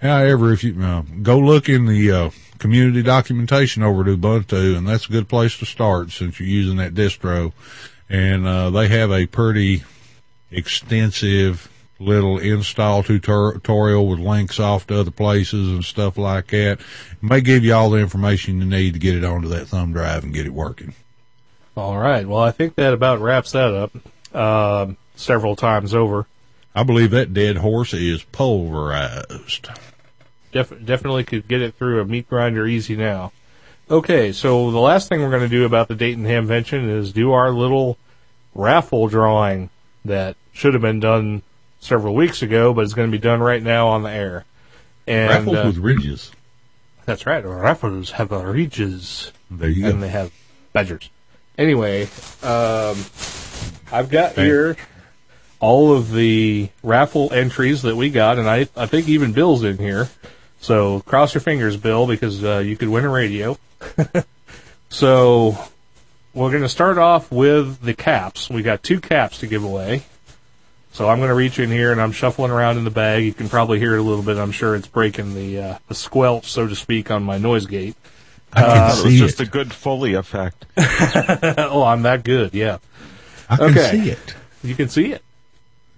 [0.00, 4.86] However, if you uh, go look in the uh, community documentation over at Ubuntu, and
[4.86, 7.52] that's a good place to start since you're using that distro,
[8.08, 9.82] and uh, they have a pretty
[10.50, 16.80] extensive little install tutorial with links off to other places and stuff like that.
[16.80, 19.92] It may give you all the information you need to get it onto that thumb
[19.92, 20.94] drive and get it working.
[21.76, 22.26] All right.
[22.26, 26.26] Well, I think that about wraps that up um, several times over.
[26.74, 29.68] I believe that dead horse is pulverized.
[30.52, 33.32] Def- definitely could get it through a meat grinder easy now.
[33.90, 37.32] Okay, so the last thing we're going to do about the Dayton Hamvention is do
[37.32, 37.98] our little
[38.54, 39.68] raffle drawing
[40.04, 41.42] that should have been done
[41.80, 44.44] several weeks ago, but it's going to be done right now on the air.
[45.06, 46.30] And Raffles uh, with ridges.
[47.04, 47.44] that's right.
[47.44, 49.94] Raffles have ridges There you and go.
[49.96, 50.32] And they have
[50.72, 51.10] badgers.
[51.58, 52.04] Anyway,
[52.42, 52.96] um,
[53.92, 54.44] I've got Okay.
[54.44, 54.76] here
[55.64, 59.78] all of the raffle entries that we got, and I I think even Bill's in
[59.78, 60.10] here.
[60.60, 63.56] So cross your fingers, Bill, because uh, you could win a radio.
[64.90, 65.56] so
[66.34, 68.50] we're going to start off with the caps.
[68.50, 70.04] We got two caps to give away.
[70.92, 73.24] So I'm going to reach in here and I'm shuffling around in the bag.
[73.24, 74.36] You can probably hear it a little bit.
[74.36, 77.96] I'm sure it's breaking the uh, the squelch, so to speak, on my noise gate.
[78.52, 79.48] I can That was see just it.
[79.48, 80.66] a good Foley effect.
[80.76, 82.52] oh, I'm that good.
[82.54, 82.78] Yeah.
[83.48, 83.90] I can okay.
[83.90, 84.34] see it.
[84.62, 85.22] You can see it.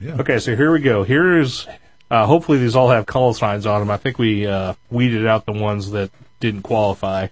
[0.00, 0.16] Yeah.
[0.20, 1.04] Okay, so here we go.
[1.04, 1.66] Here's
[2.10, 3.90] uh, hopefully these all have call signs on them.
[3.90, 7.28] I think we uh, weeded out the ones that didn't qualify.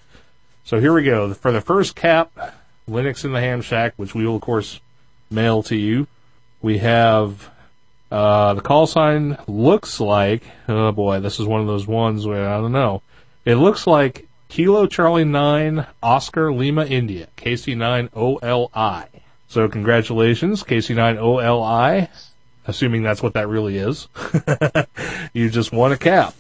[0.65, 1.35] So here we go.
[1.35, 2.33] For the first cap,
[2.89, 4.81] Linux in the Ham Shack, which we will of course
[5.31, 6.07] mail to you.
[6.63, 7.51] We have
[8.11, 12.49] uh, the call sign looks like oh boy, this is one of those ones where
[12.49, 13.03] I don't know.
[13.45, 19.09] It looks like Kilo Charlie Nine Oscar Lima India KC Nine OLI.
[19.55, 22.09] So congratulations, KC9 OLI.
[22.67, 24.09] Assuming that's what that really is.
[25.35, 26.35] you just won a cap.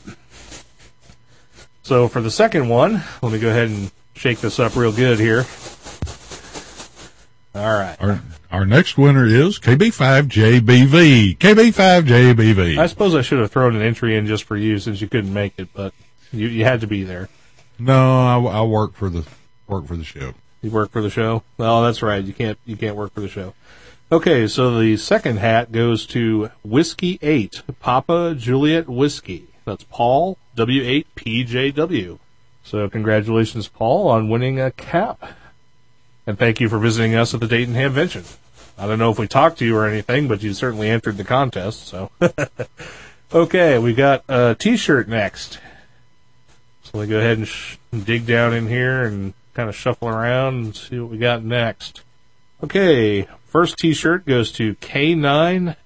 [1.83, 5.19] So for the second one, let me go ahead and shake this up real good
[5.19, 5.45] here.
[7.55, 7.97] All right.
[8.01, 8.21] Our,
[8.51, 11.37] our next winner is KB5JBV.
[11.39, 12.79] KB5JBV.
[12.79, 15.33] I suppose I should have thrown an entry in just for you since you couldn't
[15.33, 15.93] make it, but
[16.33, 17.29] you, you had to be there.
[17.79, 19.25] no, I, I work for the
[19.69, 20.35] work for the show.
[20.63, 21.43] You work for the show?
[21.59, 22.25] Oh, that's right.
[22.25, 23.53] You can't you can't work for the show.
[24.15, 29.49] Okay, so the second hat goes to Whiskey Eight, Papa Juliet Whiskey.
[29.65, 32.21] That's Paul W eight PJW.
[32.63, 35.33] So congratulations, Paul, on winning a cap,
[36.29, 38.37] and thank you for visiting us at the Dayton Hamvention.
[38.79, 41.25] I don't know if we talked to you or anything, but you certainly entered the
[41.25, 41.89] contest.
[41.89, 42.13] So,
[43.35, 45.59] okay, we got a T-shirt next.
[46.85, 50.07] So let me go ahead and sh- dig down in here and kind of shuffle
[50.07, 52.03] around and see what we got next.
[52.65, 55.77] Okay, first T-shirt goes to K9LNX.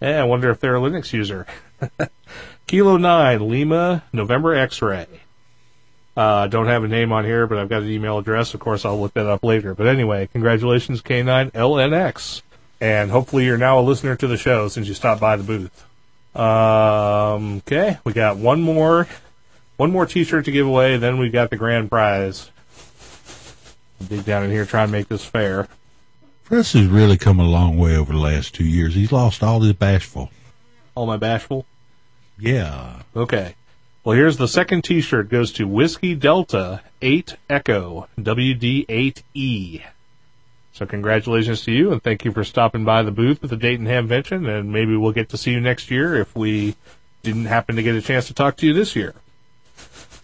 [0.00, 1.44] Yeah, I wonder if they're a Linux user.
[2.68, 5.08] Kilo 9, Lima, November X-Ray.
[6.16, 8.54] Uh, don't have a name on here, but I've got an email address.
[8.54, 9.74] Of course, I'll look that up later.
[9.74, 12.42] But anyway, congratulations, K9LNX.
[12.80, 15.84] And hopefully you're now a listener to the show since you stopped by the booth.
[16.36, 19.08] Um, okay, we got one more,
[19.78, 20.96] one more T-shirt to give away.
[20.96, 22.52] Then we've got the grand prize.
[24.08, 25.68] Dig down in here, try and make this fair.
[26.44, 28.94] Chris has really come a long way over the last two years.
[28.94, 30.30] He's lost all his bashful.
[30.94, 31.64] All my bashful.
[32.38, 33.02] Yeah.
[33.16, 33.54] Okay.
[34.04, 35.30] Well, here's the second T-shirt.
[35.30, 39.22] Goes to Whiskey Delta Eight Echo WD8E.
[39.32, 39.82] E.
[40.72, 43.86] So congratulations to you, and thank you for stopping by the booth at the Dayton
[43.86, 44.48] Hamvention.
[44.48, 46.74] And maybe we'll get to see you next year if we
[47.22, 49.14] didn't happen to get a chance to talk to you this year.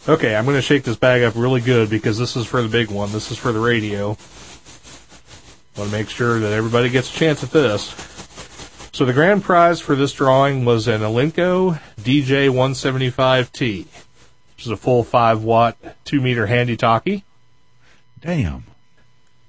[0.09, 2.69] Okay, I'm going to shake this bag up really good because this is for the
[2.69, 3.13] big one.
[3.13, 4.17] This is for the radio.
[5.77, 7.95] Want to make sure that everybody gets a chance at this.
[8.93, 15.05] So the grand prize for this drawing was an Alinco DJ175T, which is a full
[15.05, 15.77] 5 watt,
[16.07, 17.25] 2 meter handy talkie.
[18.21, 18.65] Damn.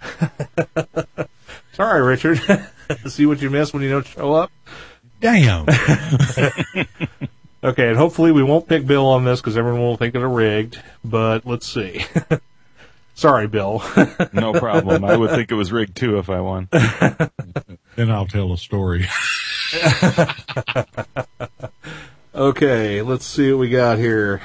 [1.74, 2.42] Sorry, Richard.
[3.08, 4.52] See what you miss when you don't show up?
[5.22, 5.66] Damn.
[7.64, 10.28] Okay, and hopefully we won't pick Bill on this because everyone will think it a
[10.28, 12.04] rigged, but let's see.
[13.14, 13.84] Sorry, Bill.
[14.34, 15.04] No problem.
[15.04, 16.70] I would think it was rigged too if I won.
[16.72, 19.08] then I'll tell a story.
[22.34, 24.42] Okay, let's see what we got here.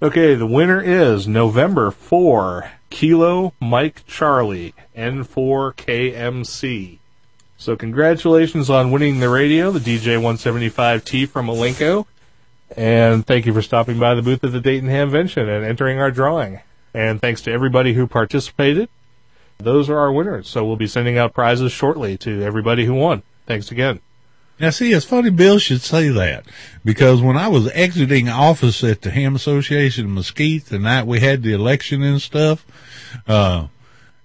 [0.00, 6.97] Okay, the winner is November 4, Kilo Mike Charlie, N4KMC.
[7.60, 12.06] So congratulations on winning the radio, the DJ175T from Alinco.
[12.76, 16.12] And thank you for stopping by the booth at the Dayton Hamvention and entering our
[16.12, 16.60] drawing.
[16.94, 18.88] And thanks to everybody who participated.
[19.58, 20.48] Those are our winners.
[20.48, 23.24] So we'll be sending out prizes shortly to everybody who won.
[23.46, 23.98] Thanks again.
[24.60, 26.44] Now, see, it's funny Bill should say that
[26.84, 31.18] because when I was exiting office at the Ham Association in Mesquite the night we
[31.18, 32.64] had the election and stuff,
[33.26, 33.66] uh,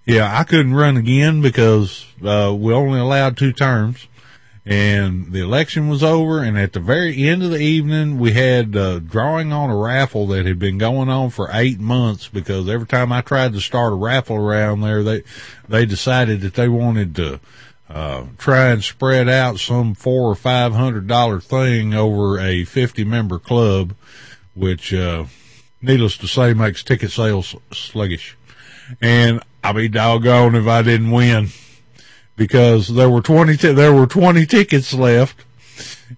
[0.05, 4.07] yeah, I couldn't run again because, uh, we only allowed two terms
[4.65, 8.75] and the election was over and at the very end of the evening we had,
[8.75, 12.87] uh, drawing on a raffle that had been going on for eight months because every
[12.87, 15.23] time I tried to start a raffle around there, they,
[15.67, 17.39] they decided that they wanted to,
[17.89, 23.03] uh, try and spread out some four or five hundred dollar thing over a 50
[23.03, 23.93] member club,
[24.55, 25.25] which, uh,
[25.81, 28.35] needless to say, makes ticket sales sluggish.
[29.01, 31.49] And I'll be doggone if I didn't win
[32.35, 35.43] because there were 20, t- there were 20 tickets left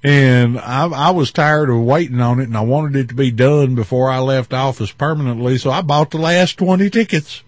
[0.03, 3.31] and I, I was tired of waiting on it and I wanted it to be
[3.31, 5.57] done before I left office permanently.
[5.57, 7.43] So I bought the last 20 tickets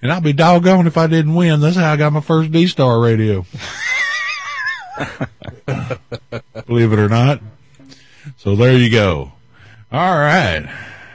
[0.00, 1.60] and I'll be doggone if I didn't win.
[1.60, 3.46] That's how I got my first D-Star radio.
[6.66, 7.40] Believe it or not.
[8.36, 9.32] So there you go.
[9.90, 10.68] All right.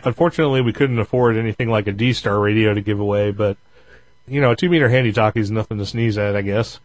[0.08, 3.58] Unfortunately, we couldn't afford anything like a D Star radio to give away, but
[4.26, 6.80] you know, a two meter handy talkie is nothing to sneeze at, I guess.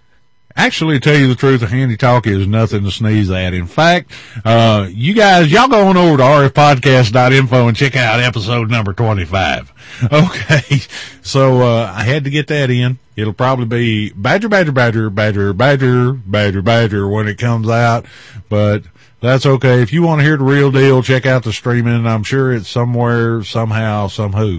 [0.57, 3.55] Actually, to tell you the truth, a handy talkie is nothing to sneeze at.
[3.55, 4.11] In fact,
[4.45, 9.73] uh, you guys, y'all go on over to rfpodcast.info and check out episode number 25.
[10.13, 10.81] Okay.
[11.23, 12.99] So, uh, I had to get that in.
[13.15, 18.05] It'll probably be Badger, Badger, Badger, Badger, Badger, Badger, Badger when it comes out,
[18.49, 18.83] but
[19.23, 19.81] that's okay.
[19.81, 22.07] If you want to hear the real deal, check out the streaming.
[22.07, 24.59] I'm sure it's somewhere, somehow, somehow.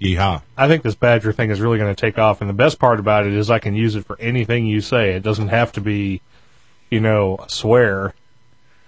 [0.00, 0.42] Yeehaw.
[0.56, 3.00] I think this Badger thing is really going to take off, and the best part
[3.00, 5.14] about it is I can use it for anything you say.
[5.14, 6.22] It doesn't have to be,
[6.88, 8.14] you know, swear.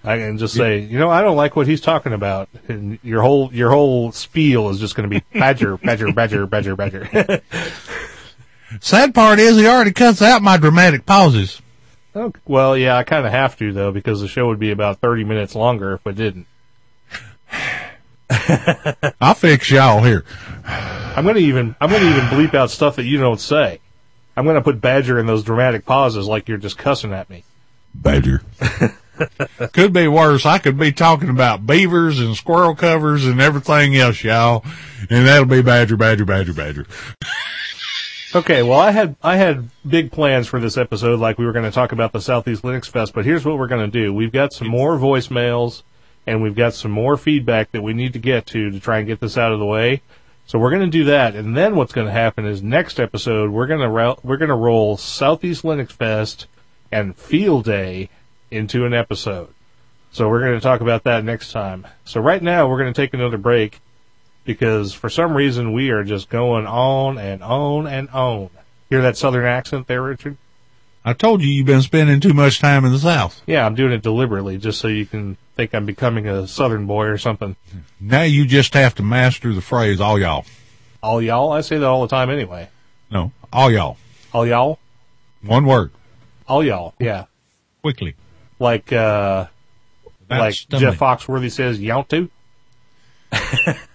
[0.05, 3.21] I can just say, you know, I don't like what he's talking about, and your
[3.21, 7.43] whole your whole spiel is just going to be Badger, Badger, Badger, Badger, Badger.
[8.81, 11.61] Sad part is he already cuts out my dramatic pauses.
[12.15, 12.41] Okay.
[12.47, 15.25] Well, yeah, I kind of have to though because the show would be about thirty
[15.25, 16.47] minutes longer if I didn't.
[19.21, 20.25] I'll fix y'all here.
[20.65, 23.81] I'm gonna even I'm gonna even bleep out stuff that you don't say.
[24.37, 27.45] I'm gonna put Badger in those dramatic pauses like you're just cussing at me.
[27.95, 28.43] Badger.
[29.73, 30.47] could be worse.
[30.47, 34.65] I could be talking about beavers and squirrel covers and everything else, y'all.
[35.11, 36.87] And that'll be Badger, Badger, Badger, Badger.
[38.33, 41.65] Okay, well, I had I had big plans for this episode, like we were going
[41.65, 43.13] to talk about the Southeast Linux Fest.
[43.13, 45.83] But here's what we're going to do: we've got some more voicemails,
[46.29, 49.09] and we've got some more feedback that we need to get to to try and
[49.09, 50.03] get this out of the way.
[50.47, 53.51] So we're going to do that, and then what's going to happen is next episode
[53.51, 56.47] we're going to ro- we're going to roll Southeast Linux Fest
[56.93, 58.11] and Field Day
[58.49, 59.53] into an episode.
[60.13, 61.85] So we're going to talk about that next time.
[62.05, 63.81] So right now we're going to take another break
[64.45, 68.51] because for some reason we are just going on and on and on.
[68.89, 70.37] Hear that southern accent there, Richard?
[71.05, 73.41] I told you you've been spending too much time in the South.
[73.47, 77.07] Yeah, I'm doing it deliberately just so you can think I'm becoming a southern boy
[77.07, 77.57] or something.
[77.99, 80.45] Now you just have to master the phrase, all y'all.
[81.03, 81.53] All y'all?
[81.53, 82.69] I say that all the time anyway.
[83.11, 83.97] No, all y'all.
[84.35, 84.79] All y'all?
[85.43, 85.91] One word.
[86.47, 86.95] All y'all.
[86.99, 87.25] Yeah.
[87.83, 88.15] Quickly.
[88.59, 89.47] Like, uh,
[90.29, 90.55] like.
[90.69, 92.29] Jeff Foxworthy says, y'all to?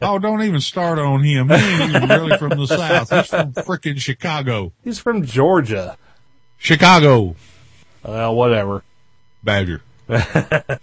[0.00, 1.48] Oh, don't even start on him.
[1.48, 3.10] He ain't even really from the South.
[3.10, 4.72] He's from frickin' Chicago.
[4.84, 5.96] He's from Georgia.
[6.56, 7.34] Chicago.
[8.04, 8.82] Well, whatever.
[9.42, 9.82] Badger.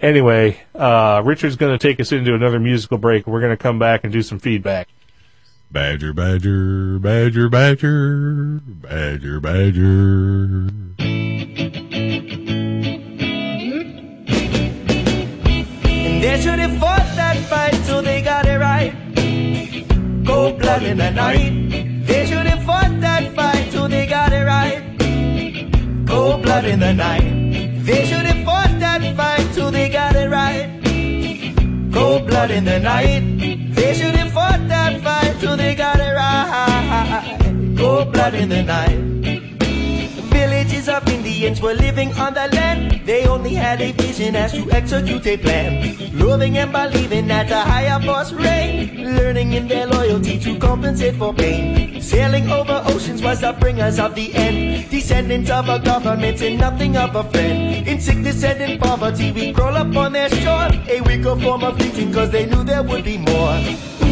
[0.00, 3.26] Anyway, uh, Richard's going to take us into another musical break.
[3.26, 4.88] We're going to come back and do some feedback.
[5.72, 10.70] Badger, badger, badger, badger, badger, badger.
[16.20, 18.92] They should have fought that fight till they got it right.
[20.26, 22.06] Cold blood in the night.
[22.06, 24.82] They should have fought that fight till they got it right.
[26.06, 27.84] Cold blood in the night.
[27.84, 30.68] They should have fought that fight till they got it right.
[31.92, 33.74] Cold blood in the night.
[33.74, 37.76] They should have fought that fight till they got it right.
[37.78, 39.47] Cold blood in the night.
[40.98, 43.06] Of Indians were living on the land.
[43.06, 45.94] They only had a vision as to execute a plan.
[46.18, 48.98] Loving and believing that a higher force reigned.
[49.16, 52.02] Learning in their loyalty to compensate for pain.
[52.02, 54.90] Sailing over oceans was the bringers of the end.
[54.90, 57.86] Descendants of a government and nothing of a friend.
[57.86, 60.68] In sickness and in poverty, we crawl up on their shore.
[60.88, 64.07] A weaker form of thinking, cause they knew there would be more.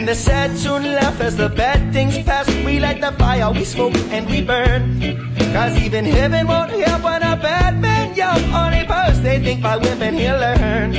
[0.00, 2.48] And the sad soon laugh as the bad things pass.
[2.64, 4.98] We light the fire, we smoke and we burn.
[5.52, 9.18] Cause even heaven won't help when a bad man yelp on a purse.
[9.18, 10.94] They think by whipping he'll learn.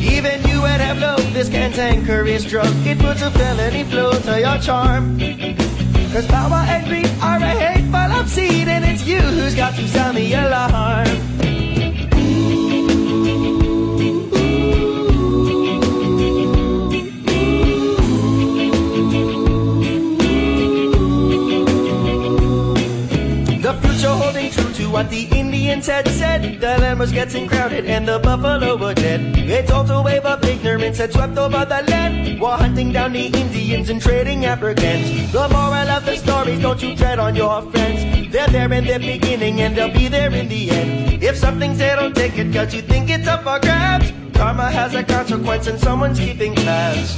[0.00, 2.72] Even you would have love, this cantankerous drug.
[2.86, 5.18] It puts a felony flow to your charm.
[6.10, 10.16] Cause power and greed are a hateful obscene, and it's you who's got to sound
[10.16, 11.59] the alarm.
[25.08, 29.34] The Indians had said the land was getting crowded and the buffalo were dead.
[29.34, 32.40] They told a wave of ignorance had swept over the land.
[32.40, 35.32] while hunting down the Indians and trading Africans.
[35.32, 38.32] The moral of the story is don't you tread on your friends.
[38.32, 41.22] They're there in the beginning and they'll be there in the end.
[41.22, 44.12] If something's there, don't take it cause you think it's up for grabs.
[44.34, 47.16] Karma has a consequence and someone's keeping tabs.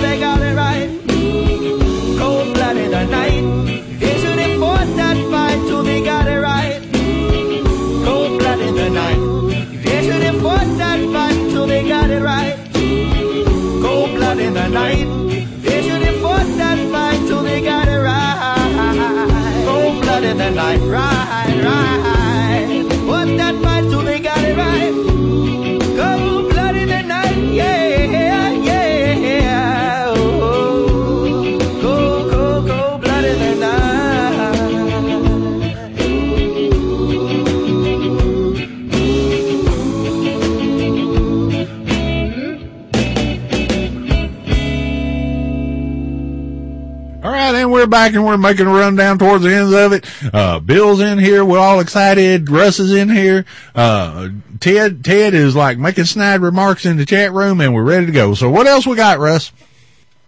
[0.00, 0.88] They got it right.
[2.18, 3.44] Cold blood in the night.
[4.00, 6.80] They should fought that fight till they got it right.
[8.04, 9.20] Cold blood in the night.
[9.84, 12.56] They should fought that fight till they got it right.
[13.82, 15.06] Cold blood in the night.
[15.62, 19.64] They should fought that fight till they got it right.
[19.66, 20.80] Cold blood in the night.
[20.80, 22.25] Right, right.
[47.96, 50.04] Back and we're making a run down towards the ends of it.
[50.34, 51.42] Uh, Bill's in here.
[51.42, 52.50] We're all excited.
[52.50, 53.46] Russ is in here.
[53.74, 54.28] Uh,
[54.60, 58.12] Ted, Ted is like making snide remarks in the chat room and we're ready to
[58.12, 58.34] go.
[58.34, 59.50] So what else we got, Russ?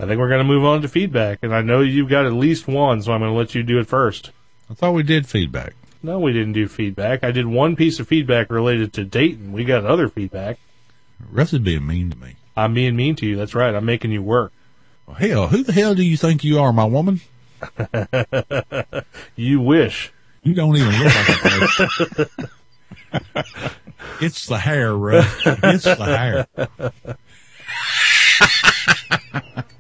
[0.00, 2.32] I think we're going to move on to feedback, and I know you've got at
[2.32, 4.30] least one, so I'm going to let you do it first.
[4.70, 5.74] I thought we did feedback.
[6.02, 7.22] No, we didn't do feedback.
[7.22, 9.52] I did one piece of feedback related to Dayton.
[9.52, 10.58] We got other feedback.
[11.30, 12.36] Russ is being mean to me.
[12.56, 13.36] I'm being mean to you.
[13.36, 13.74] That's right.
[13.74, 14.52] I'm making you work.
[15.06, 17.20] Well, hell, who the hell do you think you are, my woman?
[19.36, 20.12] You wish.
[20.42, 22.48] You don't even look like a person.
[24.20, 25.32] it's the hair, Russ.
[25.44, 26.46] It's the hair.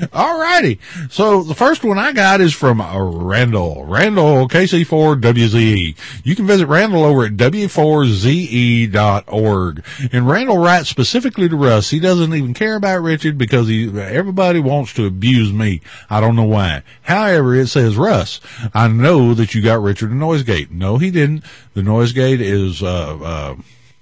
[0.12, 0.78] Alrighty.
[1.10, 3.84] So the first one I got is from Randall.
[3.84, 5.94] Randall, KC4WZE.
[6.24, 9.84] You can visit Randall over at W4ZE.org.
[10.10, 11.90] And Randall writes specifically to Russ.
[11.90, 15.82] He doesn't even care about Richard because he, everybody wants to abuse me.
[16.08, 16.82] I don't know why.
[17.02, 18.40] However, it says, Russ,
[18.72, 20.70] I know that you got Richard a noise gate.
[20.70, 21.44] No, he didn't.
[21.74, 23.56] The noise gate is, uh, uh,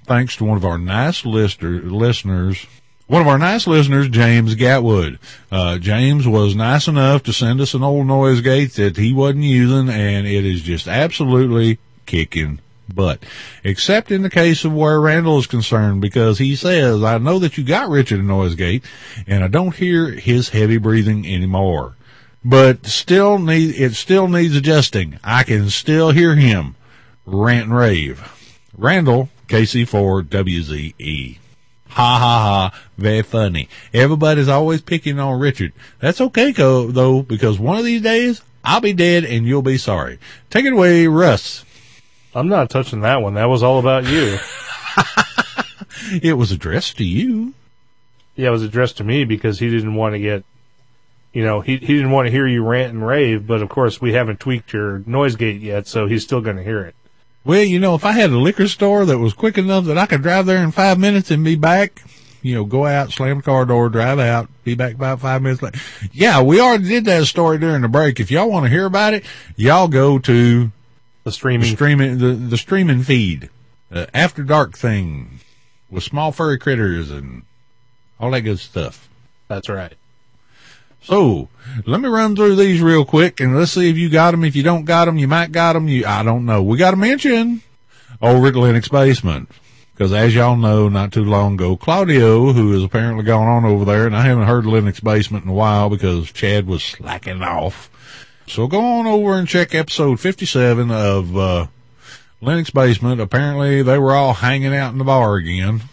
[0.04, 2.64] thanks to one of our nice lister, listeners,
[3.08, 5.18] one of our nice listeners, James Gatwood.
[5.50, 9.44] Uh, James was nice enough to send us an old noise gate that he wasn't
[9.44, 12.60] using, and it is just absolutely kicking
[12.94, 13.24] butt.
[13.64, 17.56] Except in the case of where Randall is concerned, because he says, I know that
[17.56, 18.84] you got Richard a noise gate,
[19.26, 21.96] and I don't hear his heavy breathing anymore.
[22.44, 25.18] But still need, it still needs adjusting.
[25.24, 26.76] I can still hear him
[27.24, 28.22] rant and rave.
[28.76, 31.38] Randall, KC4WZE.
[31.90, 32.80] Ha ha ha.
[32.96, 33.68] Very funny.
[33.92, 35.72] Everybody's always picking on Richard.
[36.00, 40.18] That's okay, though, because one of these days, I'll be dead and you'll be sorry.
[40.50, 41.64] Take it away, Russ.
[42.34, 43.34] I'm not touching that one.
[43.34, 44.38] That was all about you.
[46.22, 47.54] It was addressed to you.
[48.34, 50.44] yeah, it was addressed to me because he didn't want to get,
[51.32, 54.00] you know, he, he didn't want to hear you rant and rave, but of course
[54.00, 56.94] we haven't tweaked your noise gate yet, so he's still going to hear it.
[57.44, 60.06] Well, you know, if I had a liquor store that was quick enough that I
[60.06, 62.02] could drive there in five minutes and be back,
[62.42, 65.62] you know, go out, slam the car door, drive out, be back about five minutes
[65.62, 65.78] later.
[66.12, 68.20] Yeah, we already did that story during the break.
[68.20, 69.24] If y'all want to hear about it,
[69.56, 70.70] y'all go to The
[71.24, 71.74] the streaming.
[71.74, 73.48] streaming the, the streaming feed,
[73.90, 75.40] uh, after dark thing
[75.90, 77.42] with small furry critters and
[78.20, 79.08] all that good stuff.
[79.48, 79.94] That's right.
[81.08, 81.48] So
[81.86, 84.44] let me run through these real quick and let's see if you got them.
[84.44, 85.88] If you don't got them, you might got them.
[85.88, 86.62] You, I don't know.
[86.62, 87.62] We got to mention
[88.20, 89.48] over at Linux Basement.
[89.94, 93.86] Because as y'all know, not too long ago, Claudio, who has apparently gone on over
[93.86, 97.90] there, and I haven't heard Linux Basement in a while because Chad was slacking off.
[98.46, 101.66] So go on over and check episode 57 of, uh,
[102.42, 103.18] Linux Basement.
[103.18, 105.84] Apparently they were all hanging out in the bar again,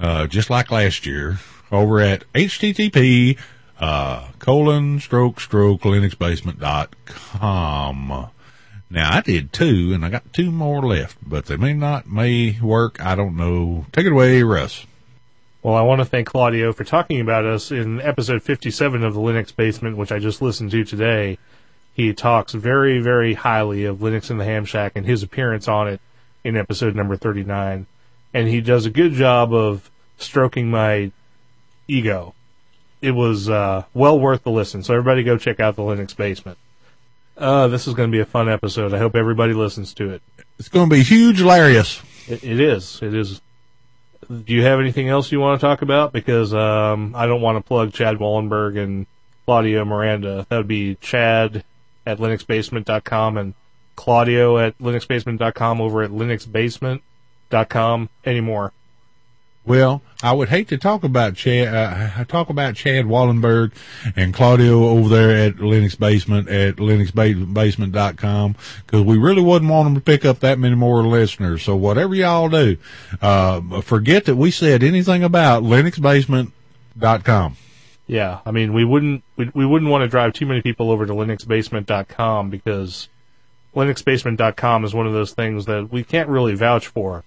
[0.00, 3.38] uh, just like last year over at http,
[3.80, 8.30] uh, colon stroke stroke linuxbasement.com.
[8.92, 12.58] Now I did two and I got two more left, but they may not, may
[12.60, 13.04] work.
[13.04, 13.86] I don't know.
[13.92, 14.84] Take it away, Russ.
[15.62, 19.20] Well, I want to thank Claudio for talking about us in episode 57 of the
[19.20, 21.38] Linux Basement, which I just listened to today.
[21.94, 25.86] He talks very, very highly of Linux in the Ham Shack and his appearance on
[25.86, 26.00] it
[26.44, 27.86] in episode number 39.
[28.32, 31.12] And he does a good job of stroking my
[31.88, 32.34] ego.
[33.02, 34.82] It was uh, well worth the listen.
[34.82, 36.58] So everybody go check out the Linux Basement.
[37.36, 38.92] Uh, this is going to be a fun episode.
[38.92, 40.22] I hope everybody listens to it.
[40.58, 42.02] It's going to be huge, hilarious.
[42.28, 43.00] It, it is.
[43.02, 43.40] It is
[44.30, 46.12] do you have anything else you want to talk about?
[46.12, 49.06] Because um, I don't want to plug Chad Wollenberg and
[49.44, 50.46] Claudio Miranda.
[50.48, 51.64] That would be Chad
[52.06, 53.54] at linuxbasement.com and
[53.96, 58.72] Claudio at linuxbasement.com over at linuxbasement.com anymore.
[59.66, 63.72] Well, I would hate to talk about Chad, uh, talk about Chad Wollenberg
[64.16, 68.56] and Claudio over there at Linux Basement at linuxbasement.com
[68.86, 71.62] because we really wouldn't want them to pick up that many more listeners.
[71.62, 72.78] So whatever y'all do,
[73.20, 77.56] uh, forget that we said anything about linuxbasement.com.
[78.06, 81.06] Yeah, I mean, we wouldn't we, we wouldn't want to drive too many people over
[81.06, 83.08] to linuxbasement.com because
[83.76, 87.24] linuxbasement.com is one of those things that we can't really vouch for.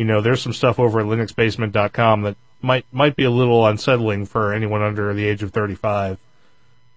[0.00, 4.24] You know, there's some stuff over at linuxbasement.com that might might be a little unsettling
[4.24, 6.16] for anyone under the age of 35.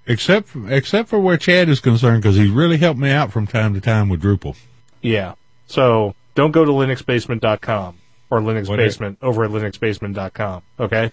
[0.07, 3.73] Except, except for where Chad is concerned because he's really helped me out from time
[3.73, 4.55] to time with Drupal.
[5.01, 5.33] Yeah.
[5.67, 7.97] So, don't go to linuxbasement.com
[8.29, 8.87] or Linux Whatever.
[8.87, 11.11] Basement over at linuxbasement.com, okay?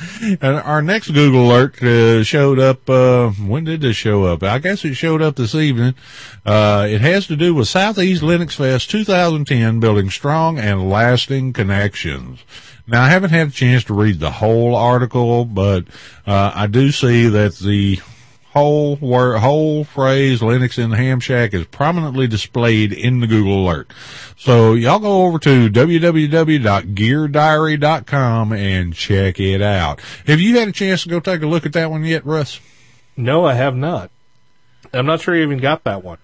[0.22, 2.88] And our next Google alert uh, showed up.
[2.88, 4.42] Uh, when did this show up?
[4.42, 5.94] I guess it showed up this evening.
[6.44, 12.44] Uh, it has to do with Southeast Linux Fest 2010, building strong and lasting connections.
[12.86, 15.84] Now, I haven't had a chance to read the whole article, but
[16.26, 18.00] uh, I do see that the
[18.50, 23.64] whole word, whole phrase Linux in the ham shack is prominently displayed in the Google
[23.64, 23.90] alert.
[24.36, 30.00] So y'all go over to www.geardiary.com and check it out.
[30.26, 32.60] Have you had a chance to go take a look at that one yet, Russ?
[33.16, 34.10] No, I have not.
[34.92, 36.18] I'm not sure you even got that one.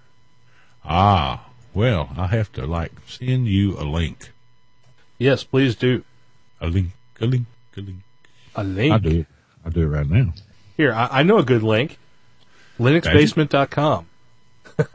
[0.85, 4.31] Ah, well, I have to like send you a link.
[5.19, 6.05] Yes, please do.
[6.61, 6.89] A link,
[7.21, 7.47] a link,
[7.77, 7.99] a link.
[8.55, 8.93] A link.
[8.93, 9.27] I do it.
[9.65, 10.33] I do it right now.
[10.77, 11.99] Here, I, I know a good link.
[12.79, 14.07] linuxbasement.com.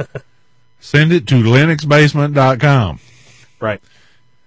[0.79, 2.99] Send it to linuxbasement.com.
[3.59, 3.81] Right.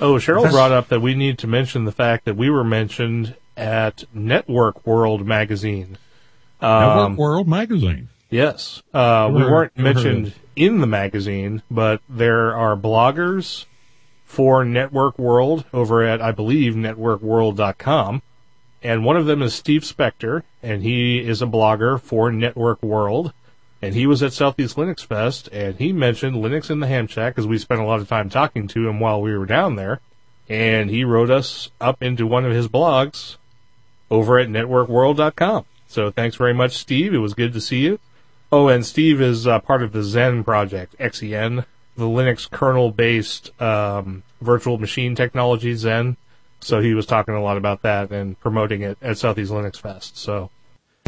[0.00, 3.34] Oh, Cheryl brought up that we need to mention the fact that we were mentioned
[3.56, 5.98] at Network World magazine.
[6.62, 8.08] Network Um, World Magazine.
[8.30, 13.64] yes, uh, we weren't mentioned in the magazine, but there are bloggers
[14.24, 18.22] for Network World over at, I believe, networkworld.com.
[18.82, 23.32] And one of them is Steve Spector, and he is a blogger for Network World.
[23.80, 27.34] And he was at Southeast Linux Fest, and he mentioned Linux in the Ham Shack
[27.34, 30.00] because we spent a lot of time talking to him while we were down there.
[30.48, 33.36] And he wrote us up into one of his blogs
[34.10, 35.64] over at networkworld.com.
[35.86, 37.14] So thanks very much, Steve.
[37.14, 38.00] It was good to see you.
[38.50, 44.22] Oh, and Steve is uh, part of the Xen project, XEN, the Linux kernel-based um,
[44.40, 46.16] virtual machine technology, Xen.
[46.60, 50.16] So he was talking a lot about that and promoting it at Southeast Linux Fest.
[50.16, 50.50] So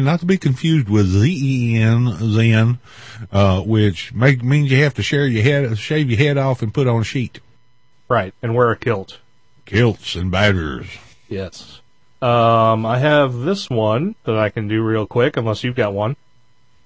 [0.03, 2.79] Not to be confused with Z-E-N, Zen,
[3.31, 6.73] uh, which make, means you have to share your head, shave your head off and
[6.73, 7.39] put on a sheet.
[8.09, 9.19] right, and wear a kilt.
[9.65, 10.87] Kilts and batters.
[11.29, 11.81] Yes.
[12.21, 16.15] Um, I have this one that I can do real quick, unless you've got one.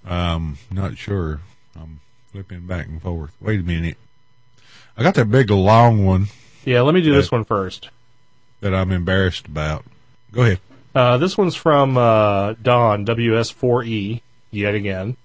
[0.06, 1.42] Um, not sure.
[1.76, 2.00] I'm
[2.32, 3.32] flipping back and forth.
[3.42, 3.98] Wait a minute.
[4.98, 6.28] I got that big long one
[6.64, 7.90] Yeah, let me do this one first.
[8.62, 9.84] that I'm embarrassed about.
[10.32, 10.60] Go ahead.
[10.96, 15.18] Uh, this one's from uh, Don WS4E yet again.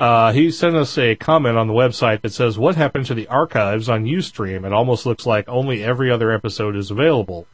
[0.00, 3.28] Uh, he sent us a comment on the website that says, "What happened to the
[3.28, 4.66] archives on UStream?
[4.66, 7.46] It almost looks like only every other episode is available.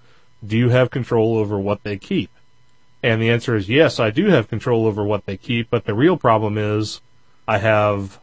[0.45, 2.31] Do you have control over what they keep?"
[3.03, 5.95] And the answer is yes, I do have control over what they keep, but the
[5.95, 7.03] real problem is
[7.47, 8.19] I have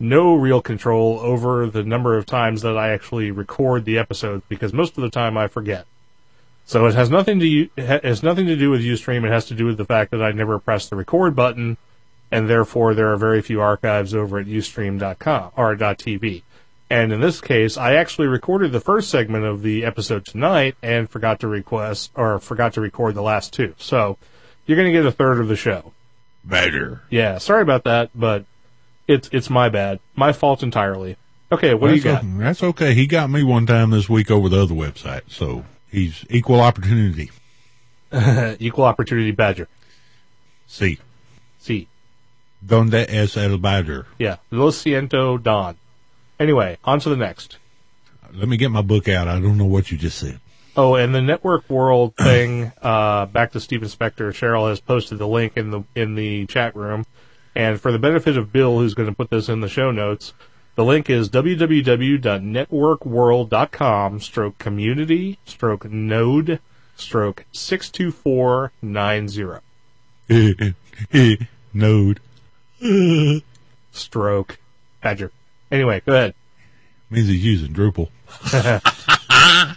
[0.00, 4.72] no real control over the number of times that I actually record the episodes because
[4.72, 5.86] most of the time I forget.
[6.72, 9.26] So it has nothing to it has nothing to do with UStream.
[9.26, 11.76] It has to do with the fact that I never pressed the record button,
[12.30, 16.44] and therefore there are very few archives over at UStream.com or .tv.
[16.88, 21.10] And in this case, I actually recorded the first segment of the episode tonight and
[21.10, 23.74] forgot to request or forgot to record the last two.
[23.76, 24.16] So
[24.64, 25.92] you're going to get a third of the show.
[26.42, 27.02] Better.
[27.10, 28.46] Yeah, sorry about that, but
[29.06, 31.18] it's it's my bad, my fault entirely.
[31.52, 32.34] Okay, what do you that's, got?
[32.34, 32.94] o- that's okay.
[32.94, 37.30] He got me one time this week over the other website, so he's equal opportunity.
[38.58, 39.68] Equal Opportunity Badger.
[40.66, 40.98] See,
[41.58, 41.88] See.
[42.64, 44.06] donde es el badger?
[44.18, 44.36] Yeah.
[44.50, 45.76] Lo siento, Don.
[46.38, 47.58] Anyway, on to the next.
[48.34, 49.28] Let me get my book out.
[49.28, 50.40] I don't know what you just said.
[50.76, 55.28] Oh, and the network world thing, uh, back to Stephen Spector, Cheryl has posted the
[55.28, 57.04] link in the, in the chat room.
[57.54, 60.32] And for the benefit of Bill, who's going to put this in the show notes,
[60.74, 66.60] the link is www.networkworld.com stroke community stroke node
[66.96, 69.60] stroke 62490
[71.74, 72.20] Node.
[73.92, 74.58] stroke
[75.02, 75.30] badger.
[75.70, 76.34] Anyway, go ahead.
[77.10, 78.08] Means he's using Drupal.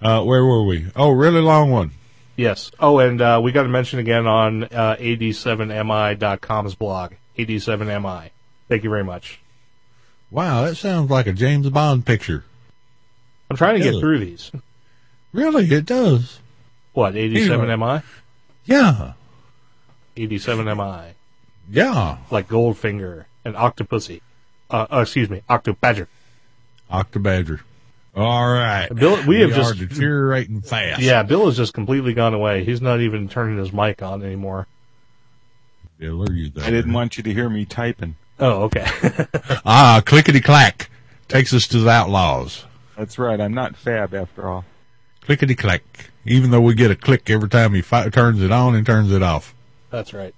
[0.00, 0.86] uh, where were we?
[0.96, 1.92] Oh, really long one.
[2.36, 2.70] Yes.
[2.78, 8.30] Oh, and uh, we got to mention again on uh, ad7mi.com's blog, ad7mi.
[8.68, 9.40] Thank you very much.
[10.30, 12.44] Wow, that sounds like a James Bond picture.
[13.50, 14.00] I'm trying to get Really?
[14.00, 14.50] through these.
[15.32, 16.40] Really, it does.
[16.92, 18.02] What, 87MI?
[18.64, 19.12] Yeah,
[20.16, 21.12] 87MI.
[21.70, 22.18] yeah.
[22.30, 24.20] Like Goldfinger and Octopussy.
[24.70, 26.08] Uh, uh, excuse me, Octobadger.
[26.90, 27.60] Octobadger.
[28.16, 28.88] All right.
[28.92, 31.00] Bill, we have are just- deteriorating fast.
[31.02, 32.64] Yeah, Bill has just completely gone away.
[32.64, 34.66] He's not even turning his mic on anymore.
[35.98, 36.64] Bill, are you there?
[36.64, 38.16] I didn't want you to hear me typing.
[38.38, 38.86] Oh, okay.
[39.64, 40.90] Ah, clickety clack
[41.28, 42.64] takes us to the outlaws.
[42.96, 43.40] That's right.
[43.40, 44.64] I'm not fab after all.
[45.22, 46.10] Clickety clack.
[46.24, 49.10] Even though we get a click every time he fi- turns it on and turns
[49.12, 49.54] it off.
[49.90, 50.34] That's right.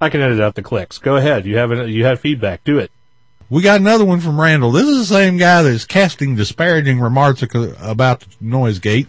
[0.00, 0.98] I can edit out the clicks.
[0.98, 1.44] Go ahead.
[1.46, 2.64] You have an, you have feedback.
[2.64, 2.90] Do it.
[3.50, 4.72] We got another one from Randall.
[4.72, 9.08] This is the same guy that's casting disparaging remarks about the noise gate,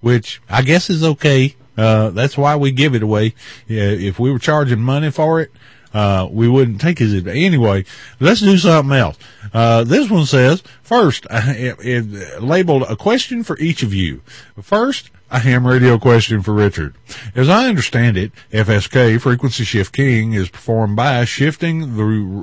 [0.00, 1.54] which I guess is okay.
[1.76, 3.34] Uh, that's why we give it away.
[3.68, 5.50] Yeah, if we were charging money for it,
[5.94, 7.36] uh, we wouldn't take his advice.
[7.36, 7.84] Anyway,
[8.20, 9.16] let's do something else.
[9.52, 14.20] Uh, this one says, first, it, it labeled a question for each of you.
[14.60, 16.94] First, a ham radio question for Richard.
[17.34, 22.02] As I understand it, FSK, Frequency Shift is performed by shifting the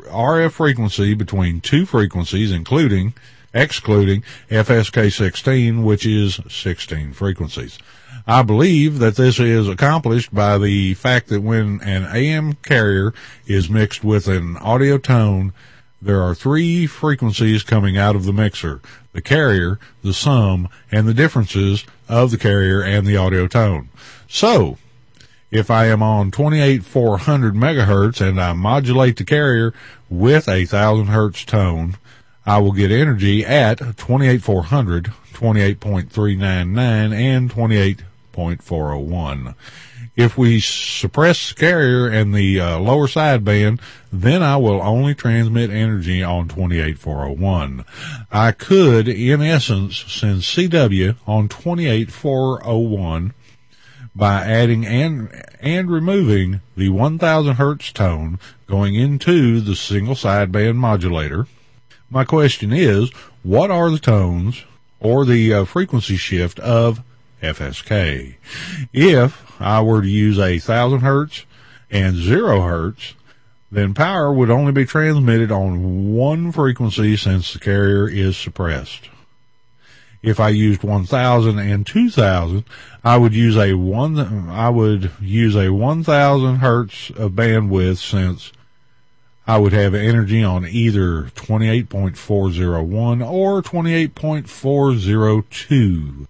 [0.09, 3.13] RF frequency between two frequencies, including,
[3.53, 7.77] excluding FSK 16, which is 16 frequencies.
[8.31, 13.13] I believe that this is accomplished by the fact that when an AM carrier
[13.45, 15.51] is mixed with an audio tone,
[16.01, 18.79] there are three frequencies coming out of the mixer.
[19.11, 23.89] The carrier, the sum, and the differences of the carrier and the audio tone.
[24.29, 24.77] So,
[25.51, 29.73] if I am on 28400 megahertz and I modulate the carrier
[30.09, 31.97] with a 1000 hertz tone,
[32.45, 37.51] I will get energy at 28400, 28.399, and
[38.31, 39.55] 28.401.
[40.15, 43.79] If we suppress the carrier and the uh, lower sideband,
[44.11, 47.85] then I will only transmit energy on 28401.
[48.31, 53.33] I could, in essence, send CW on 28401
[54.13, 55.29] by adding and
[55.61, 61.47] and removing the 1000 hertz tone going into the single sideband modulator.
[62.09, 63.09] My question is,
[63.43, 64.65] what are the tones
[64.99, 67.01] or the uh, frequency shift of
[67.41, 68.35] FSK?
[68.93, 71.45] If I were to use a 1000 hertz
[71.89, 73.15] and 0 hertz,
[73.71, 79.09] then power would only be transmitted on one frequency since the carrier is suppressed.
[80.21, 82.63] If I used 1000 and 2000,
[83.03, 84.19] I would use a one,
[84.49, 88.51] I would use a 1000 hertz of bandwidth since
[89.47, 96.27] I would have energy on either 28.401 or 28.402.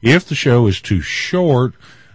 [0.00, 1.74] If the show is too short,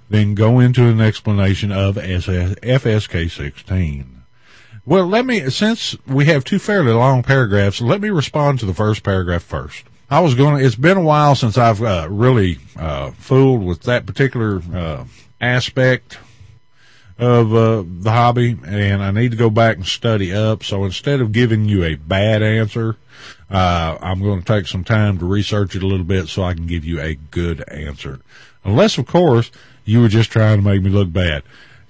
[0.09, 4.23] then go into an explanation of FSK 16.
[4.85, 8.73] Well, let me, since we have two fairly long paragraphs, let me respond to the
[8.73, 9.83] first paragraph first.
[10.09, 13.81] I was going to, it's been a while since I've uh, really uh, fooled with
[13.81, 15.03] that particular uh,
[15.41, 16.19] aspect
[17.19, 20.63] of uh, the hobby, and I need to go back and study up.
[20.63, 22.97] So instead of giving you a bad answer,
[23.49, 26.53] uh, I'm going to take some time to research it a little bit so I
[26.53, 28.19] can give you a good answer.
[28.63, 29.49] Unless, of course,
[29.85, 31.43] you were just trying to make me look bad,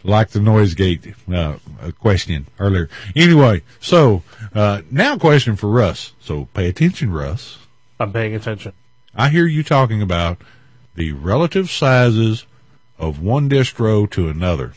[0.04, 1.58] like the noise gate uh,
[2.00, 2.90] question earlier.
[3.16, 4.24] Anyway, so
[4.54, 6.14] uh, now a question for Russ.
[6.22, 7.58] So pay attention, Russ.
[8.00, 8.74] I'm paying attention.
[9.16, 10.38] I hear you talking about
[10.96, 12.46] the relative sizes
[13.00, 14.74] of one distro to another.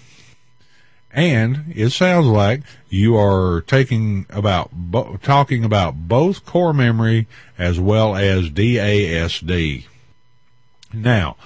[1.12, 7.26] And it sounds like you are taking about bo- talking about both core memory
[7.58, 9.86] as well as DASD.
[10.92, 11.36] Now,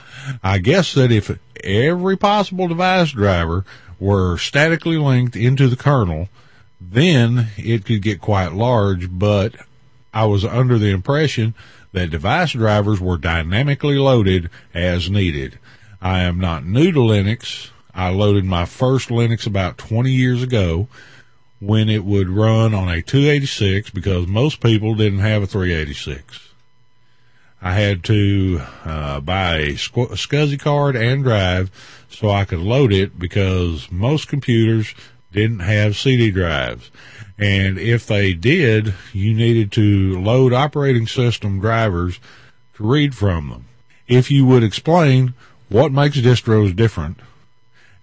[0.42, 3.64] I guess that if every possible device driver
[3.98, 6.28] were statically linked into the kernel,
[6.80, 9.54] then it could get quite large, but
[10.12, 11.54] I was under the impression
[11.92, 15.58] that device drivers were dynamically loaded as needed.
[16.02, 17.70] I am not new to Linux.
[17.94, 20.88] I loaded my first Linux about 20 years ago
[21.60, 26.50] when it would run on a 286 because most people didn't have a 386.
[27.62, 31.70] I had to uh, buy a, squ- a SCSI card and drive
[32.10, 34.94] so I could load it because most computers
[35.32, 36.90] didn't have CD drives.
[37.38, 42.20] And if they did, you needed to load operating system drivers
[42.74, 43.64] to read from them.
[44.06, 45.34] If you would explain
[45.68, 47.18] what makes distros different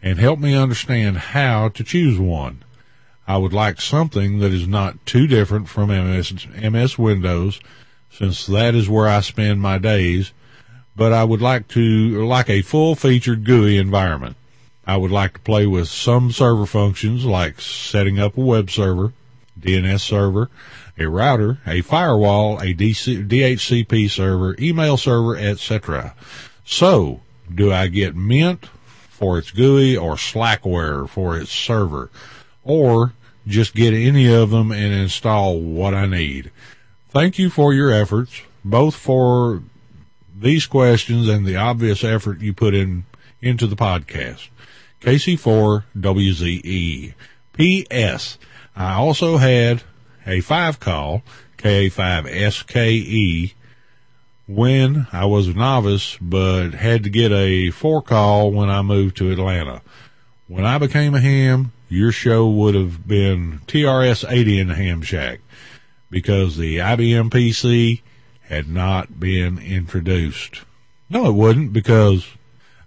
[0.01, 2.63] and help me understand how to choose one.
[3.27, 7.59] I would like something that is not too different from MS, MS Windows
[8.11, 10.33] since that is where I spend my days,
[10.95, 14.35] but I would like to like a full featured GUI environment.
[14.85, 19.13] I would like to play with some server functions like setting up a web server,
[19.59, 20.49] DNS server,
[20.97, 26.13] a router, a firewall, a DC, DHCP server, email server, etc.
[26.65, 27.21] So,
[27.53, 28.65] do I get Mint
[29.21, 32.09] for its GUI or Slackware for its server?
[32.63, 33.13] Or
[33.45, 36.49] just get any of them and install what I need?
[37.09, 39.61] Thank you for your efforts, both for
[40.35, 43.05] these questions and the obvious effort you put in
[43.41, 44.49] into the podcast.
[45.01, 47.13] KC4WZE.
[47.53, 48.39] P.S.
[48.75, 49.83] I also had
[50.25, 51.21] a five call,
[51.57, 53.53] KA5SKE,
[54.47, 59.17] when I was a novice, but had to get a four call when I moved
[59.17, 59.81] to Atlanta.
[60.47, 65.01] When I became a ham, your show would have been TRS 80 in the ham
[65.01, 65.39] shack
[66.09, 68.01] because the IBM PC
[68.43, 70.61] had not been introduced.
[71.09, 72.27] No, it wouldn't because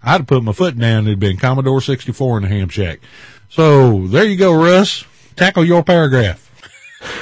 [0.02, 1.06] I'd have put my foot down.
[1.06, 3.00] It'd been Commodore 64 in the ham shack.
[3.48, 5.04] So there you go, Russ.
[5.36, 6.40] Tackle your paragraph.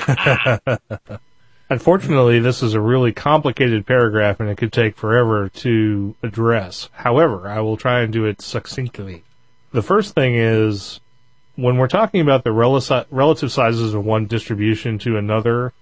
[1.72, 6.90] Unfortunately, this is a really complicated paragraph and it could take forever to address.
[6.92, 9.24] However, I will try and do it succinctly.
[9.70, 11.00] The first thing is
[11.56, 15.72] when we're talking about the rel- relative sizes of one distribution to another,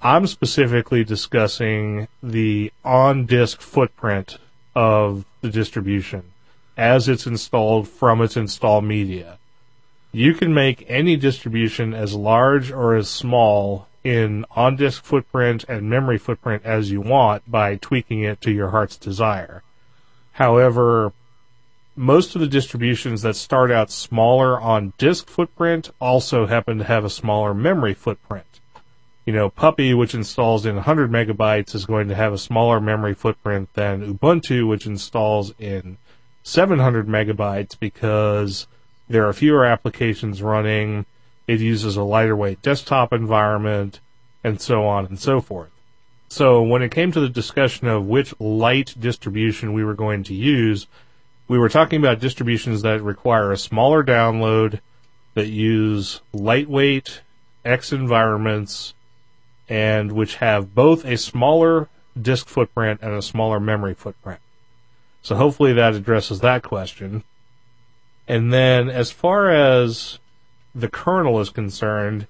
[0.00, 4.38] I'm specifically discussing the on disk footprint
[4.76, 6.22] of the distribution
[6.76, 9.38] as it's installed from its install media.
[10.12, 15.90] You can make any distribution as large or as small in on disk footprint and
[15.90, 19.62] memory footprint as you want by tweaking it to your heart's desire.
[20.32, 21.12] However,
[21.96, 27.04] most of the distributions that start out smaller on disk footprint also happen to have
[27.04, 28.60] a smaller memory footprint.
[29.26, 33.14] You know, Puppy, which installs in 100 megabytes, is going to have a smaller memory
[33.14, 35.98] footprint than Ubuntu, which installs in
[36.42, 38.66] 700 megabytes because
[39.08, 41.04] there are fewer applications running,
[41.50, 43.98] it uses a lighter weight desktop environment,
[44.44, 45.72] and so on and so forth.
[46.28, 50.34] So when it came to the discussion of which light distribution we were going to
[50.34, 50.86] use,
[51.48, 54.78] we were talking about distributions that require a smaller download,
[55.34, 57.22] that use lightweight
[57.64, 58.94] X environments,
[59.68, 61.88] and which have both a smaller
[62.20, 64.38] disk footprint and a smaller memory footprint.
[65.20, 67.24] So hopefully that addresses that question.
[68.28, 70.20] And then as far as
[70.74, 72.26] the kernel is concerned,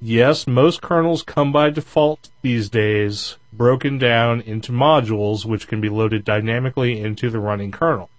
[0.00, 5.88] yes, most kernels come by default these days broken down into modules which can be
[5.88, 8.10] loaded dynamically into the running kernel.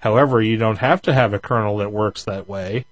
[0.00, 2.84] However, you don't have to have a kernel that works that way.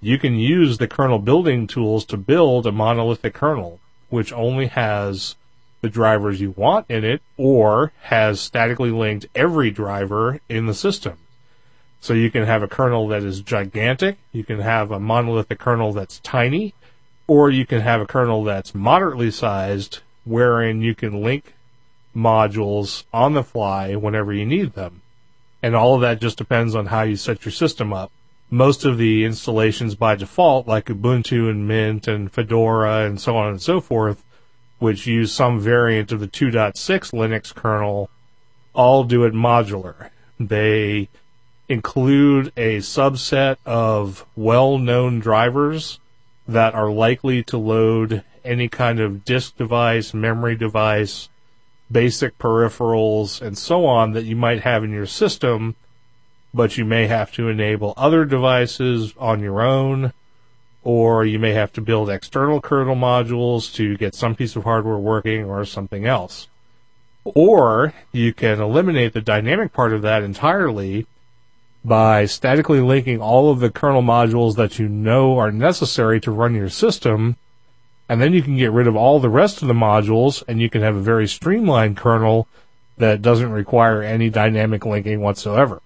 [0.00, 3.80] You can use the kernel building tools to build a monolithic kernel
[4.10, 5.36] which only has
[5.80, 11.18] the drivers you want in it or has statically linked every driver in the system.
[12.00, 15.92] So you can have a kernel that is gigantic, you can have a monolithic kernel
[15.92, 16.74] that's tiny,
[17.26, 21.54] or you can have a kernel that's moderately sized wherein you can link
[22.14, 25.02] modules on the fly whenever you need them.
[25.62, 28.12] And all of that just depends on how you set your system up
[28.50, 33.48] most of the installations by default, like Ubuntu and Mint and Fedora and so on
[33.48, 34.24] and so forth,
[34.78, 36.72] which use some variant of the 2.6
[37.12, 38.08] Linux kernel,
[38.72, 40.10] all do it modular.
[40.40, 41.08] They
[41.68, 46.00] include a subset of well-known drivers
[46.46, 51.28] that are likely to load any kind of disk device, memory device,
[51.90, 55.76] basic peripherals, and so on that you might have in your system
[56.52, 60.12] but you may have to enable other devices on your own,
[60.82, 64.98] or you may have to build external kernel modules to get some piece of hardware
[64.98, 66.48] working or something else.
[67.24, 71.06] Or you can eliminate the dynamic part of that entirely
[71.84, 76.54] by statically linking all of the kernel modules that you know are necessary to run
[76.54, 77.36] your system
[78.08, 80.70] And then you can get rid of all the rest of the modules and you
[80.70, 82.48] can have a very streamlined kernel
[82.96, 85.82] that doesn't require any dynamic linking whatsoever.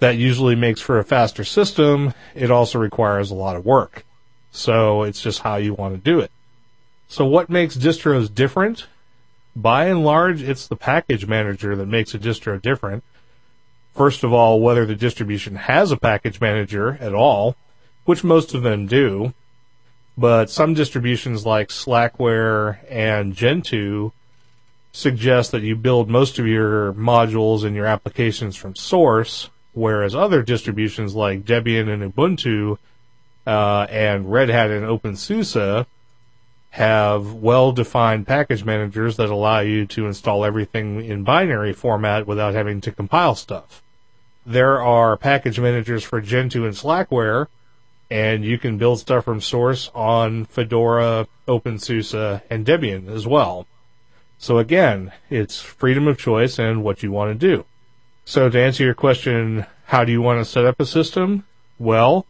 [0.00, 2.12] That usually makes for a faster system.
[2.34, 4.04] It also requires a lot of work.
[4.50, 6.30] So it's just how you want to do it.
[7.08, 8.86] So what makes distros different?
[9.54, 13.04] By and large, it's the package manager that makes a distro different.
[13.94, 17.56] First of all, whether the distribution has a package manager at all,
[18.04, 19.32] which most of them do,
[20.18, 24.10] but some distributions like Slackware and Gentoo
[24.92, 30.42] suggest that you build most of your modules and your applications from source, whereas other
[30.42, 32.78] distributions like Debian and Ubuntu
[33.46, 35.86] uh, and Red Hat and OpenSUSE
[36.70, 42.80] have well-defined package managers that allow you to install everything in binary format without having
[42.80, 43.80] to compile stuff.
[44.46, 47.46] There are package managers for Gentoo and Slackware,
[48.10, 53.66] and you can build stuff from source on Fedora, OpenSUSE, and Debian as well.
[54.38, 57.64] So again, it's freedom of choice and what you want to do.
[58.26, 61.44] So to answer your question, how do you want to set up a system?
[61.78, 62.26] Well,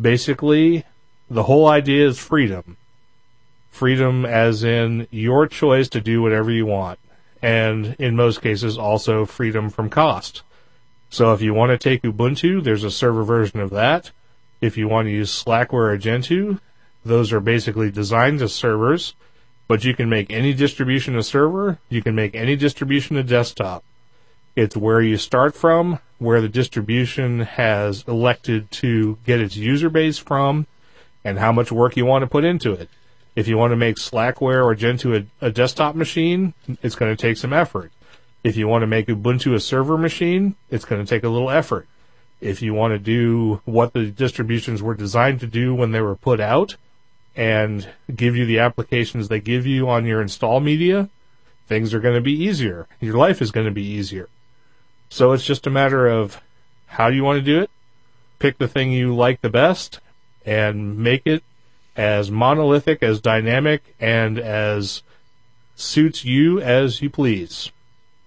[0.00, 0.84] basically,
[1.28, 2.78] the whole idea is freedom.
[3.70, 6.98] Freedom as in your choice to do whatever you want.
[7.42, 10.42] And in most cases, also freedom from cost.
[11.12, 14.12] So if you want to take Ubuntu, there's a server version of that.
[14.62, 16.56] If you want to use Slackware or Gentoo,
[17.04, 19.14] those are basically designed as servers,
[19.68, 23.84] but you can make any distribution a server, you can make any distribution a desktop.
[24.56, 30.16] It's where you start from, where the distribution has elected to get its user base
[30.16, 30.66] from,
[31.22, 32.88] and how much work you want to put into it.
[33.36, 37.20] If you want to make Slackware or Gentoo a, a desktop machine, it's going to
[37.20, 37.92] take some effort.
[38.42, 41.50] If you want to make Ubuntu a server machine, it's going to take a little
[41.50, 41.86] effort.
[42.40, 46.16] If you want to do what the distributions were designed to do when they were
[46.16, 46.76] put out
[47.36, 51.08] and give you the applications they give you on your install media,
[51.68, 52.88] things are going to be easier.
[53.00, 54.28] Your life is going to be easier.
[55.08, 56.40] So it's just a matter of
[56.86, 57.70] how you want to do it?
[58.38, 60.00] Pick the thing you like the best
[60.44, 61.44] and make it
[61.96, 65.02] as monolithic, as dynamic, and as
[65.76, 67.70] suits you as you please.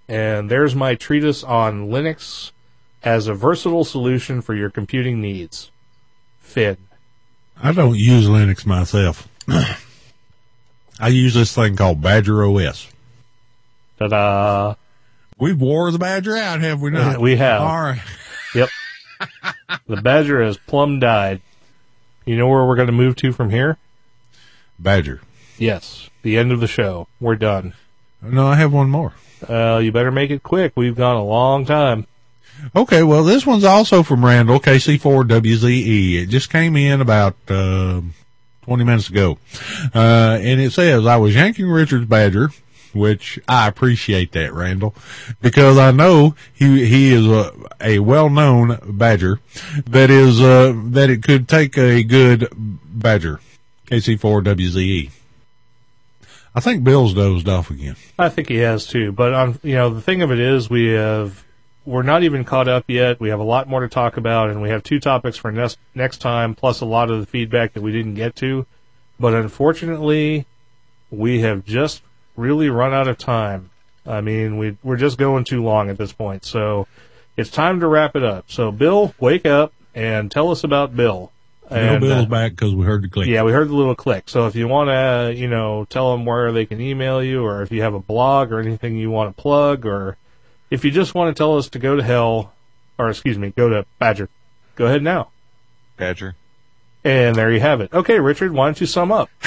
[0.07, 2.51] And there's my treatise on Linux
[3.03, 5.71] as a versatile solution for your computing needs.
[6.39, 6.77] Finn.
[7.61, 9.27] I don't use Linux myself.
[10.99, 12.87] I use this thing called Badger OS.
[13.99, 14.75] Ta-da.
[15.37, 17.19] We've wore the Badger out, have we not?
[17.19, 17.61] We have.
[17.61, 18.01] All right.
[18.53, 18.69] Yep.
[19.87, 21.41] the badger has plumb died.
[22.25, 23.77] You know where we're going to move to from here?
[24.79, 25.21] Badger.
[25.57, 26.09] Yes.
[26.21, 27.07] The end of the show.
[27.19, 27.73] We're done.
[28.21, 29.13] No, I have one more.
[29.47, 30.73] Uh, you better make it quick.
[30.75, 32.07] We've gone a long time.
[32.75, 36.23] Okay, well, this one's also from Randall, KC4WZE.
[36.23, 38.01] It just came in about, uh,
[38.63, 39.37] 20 minutes ago.
[39.93, 42.49] Uh, and it says, I was yanking Richard's Badger,
[42.93, 44.95] which I appreciate that, Randall,
[45.41, 47.51] because I know he, he is a,
[47.81, 49.39] a well-known Badger
[49.85, 53.39] that is, uh, that it could take a good Badger.
[53.87, 55.11] KC4WZE.
[56.55, 57.97] I think Bill's dozed off again.
[58.17, 59.11] I think he has too.
[59.11, 61.45] But um, you know, the thing of it is, we have
[61.85, 63.19] we're not even caught up yet.
[63.19, 65.77] We have a lot more to talk about, and we have two topics for next
[65.93, 68.65] next time, plus a lot of the feedback that we didn't get to.
[69.19, 70.45] But unfortunately,
[71.11, 72.01] we have just
[72.37, 73.69] really run out of time.
[74.05, 76.45] I mean, we we're just going too long at this point.
[76.45, 76.87] So
[77.35, 78.45] it's time to wrap it up.
[78.47, 81.31] So Bill, wake up and tell us about Bill.
[81.71, 83.27] No And, Bill's uh, back because we heard the click.
[83.27, 84.29] yeah, we heard the little click.
[84.29, 87.61] So if you want to, you know, tell them where they can email you, or
[87.63, 90.17] if you have a blog or anything you want to plug, or
[90.69, 92.53] if you just want to tell us to go to hell,
[92.97, 94.29] or excuse me, go to Badger,
[94.75, 95.29] go ahead now.
[95.97, 96.35] Badger.
[97.03, 97.93] And there you have it.
[97.93, 99.29] Okay, Richard, why don't you sum up?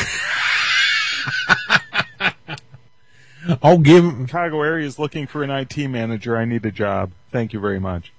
[3.62, 4.26] I'll give him.
[4.26, 6.36] Chicago area is looking for an IT manager.
[6.36, 7.12] I need a job.
[7.30, 8.12] Thank you very much.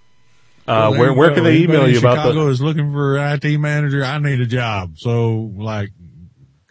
[0.69, 2.51] Uh, There where where can they email you about Chicago the?
[2.51, 4.03] is looking for an IT manager.
[4.03, 4.97] I need a job.
[4.97, 5.89] So, like,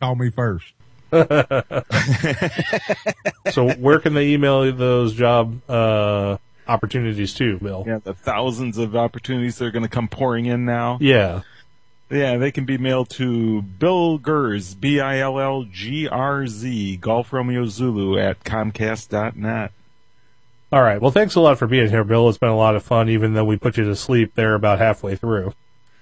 [0.00, 0.72] call me first.
[3.50, 7.84] So where can they email those job uh, opportunities to, Bill?
[7.86, 10.98] Yeah, the thousands of opportunities that are going to come pouring in now.
[11.00, 11.40] Yeah.
[12.10, 15.26] Yeah, they can be mailed to Bill Gers, B-I-L-L-G-R-Z,
[16.98, 19.72] Golf Romeo Zulu at Comcast.net.
[20.70, 21.00] All right.
[21.00, 22.28] Well, thanks a lot for being here, Bill.
[22.28, 24.78] It's been a lot of fun, even though we put you to sleep there about
[24.78, 25.54] halfway through.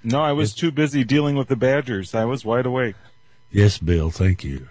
[0.03, 2.13] No, I was too busy dealing with the Badgers.
[2.13, 2.95] I was wide awake.
[3.51, 4.09] Yes, Bill.
[4.09, 4.67] Thank you.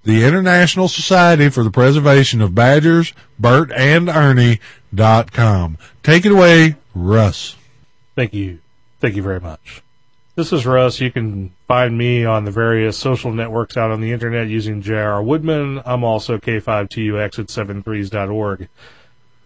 [0.05, 4.61] the International Society for the Preservation of Badgers, Bert and Ernie
[4.95, 5.79] dot com.
[6.03, 7.57] Take it away, Russ.
[8.15, 8.61] Thank you.
[9.01, 9.83] Thank you very much.
[10.37, 11.01] This is Russ.
[11.01, 15.23] You can find me on the various social networks out on the internet using J.R.
[15.23, 15.81] Woodman.
[15.85, 18.69] I'm also K5TUX at 73s.org.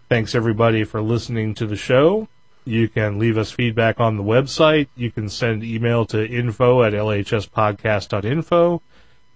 [0.09, 2.27] Thanks everybody for listening to the show.
[2.65, 4.87] You can leave us feedback on the website.
[4.95, 8.81] You can send email to info at lhspodcast.info.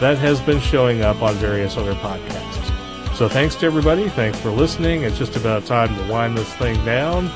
[0.00, 3.16] that has been showing up on various other podcasts.
[3.16, 4.08] So thanks to everybody.
[4.08, 5.02] Thanks for listening.
[5.02, 7.26] It's just about time to wind this thing down.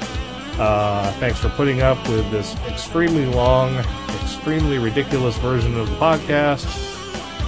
[0.58, 3.74] Uh, thanks for putting up with this extremely long,
[4.22, 6.91] extremely ridiculous version of the podcast.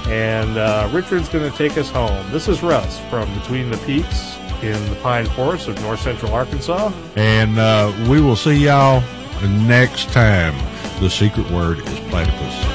[0.07, 2.31] And uh, Richard's going to take us home.
[2.31, 6.93] This is Russ from Between the Peaks in the Pine Forest of north central Arkansas.
[7.17, 9.03] And uh, we will see y'all
[9.43, 10.55] next time.
[11.01, 12.74] The secret word is platypus.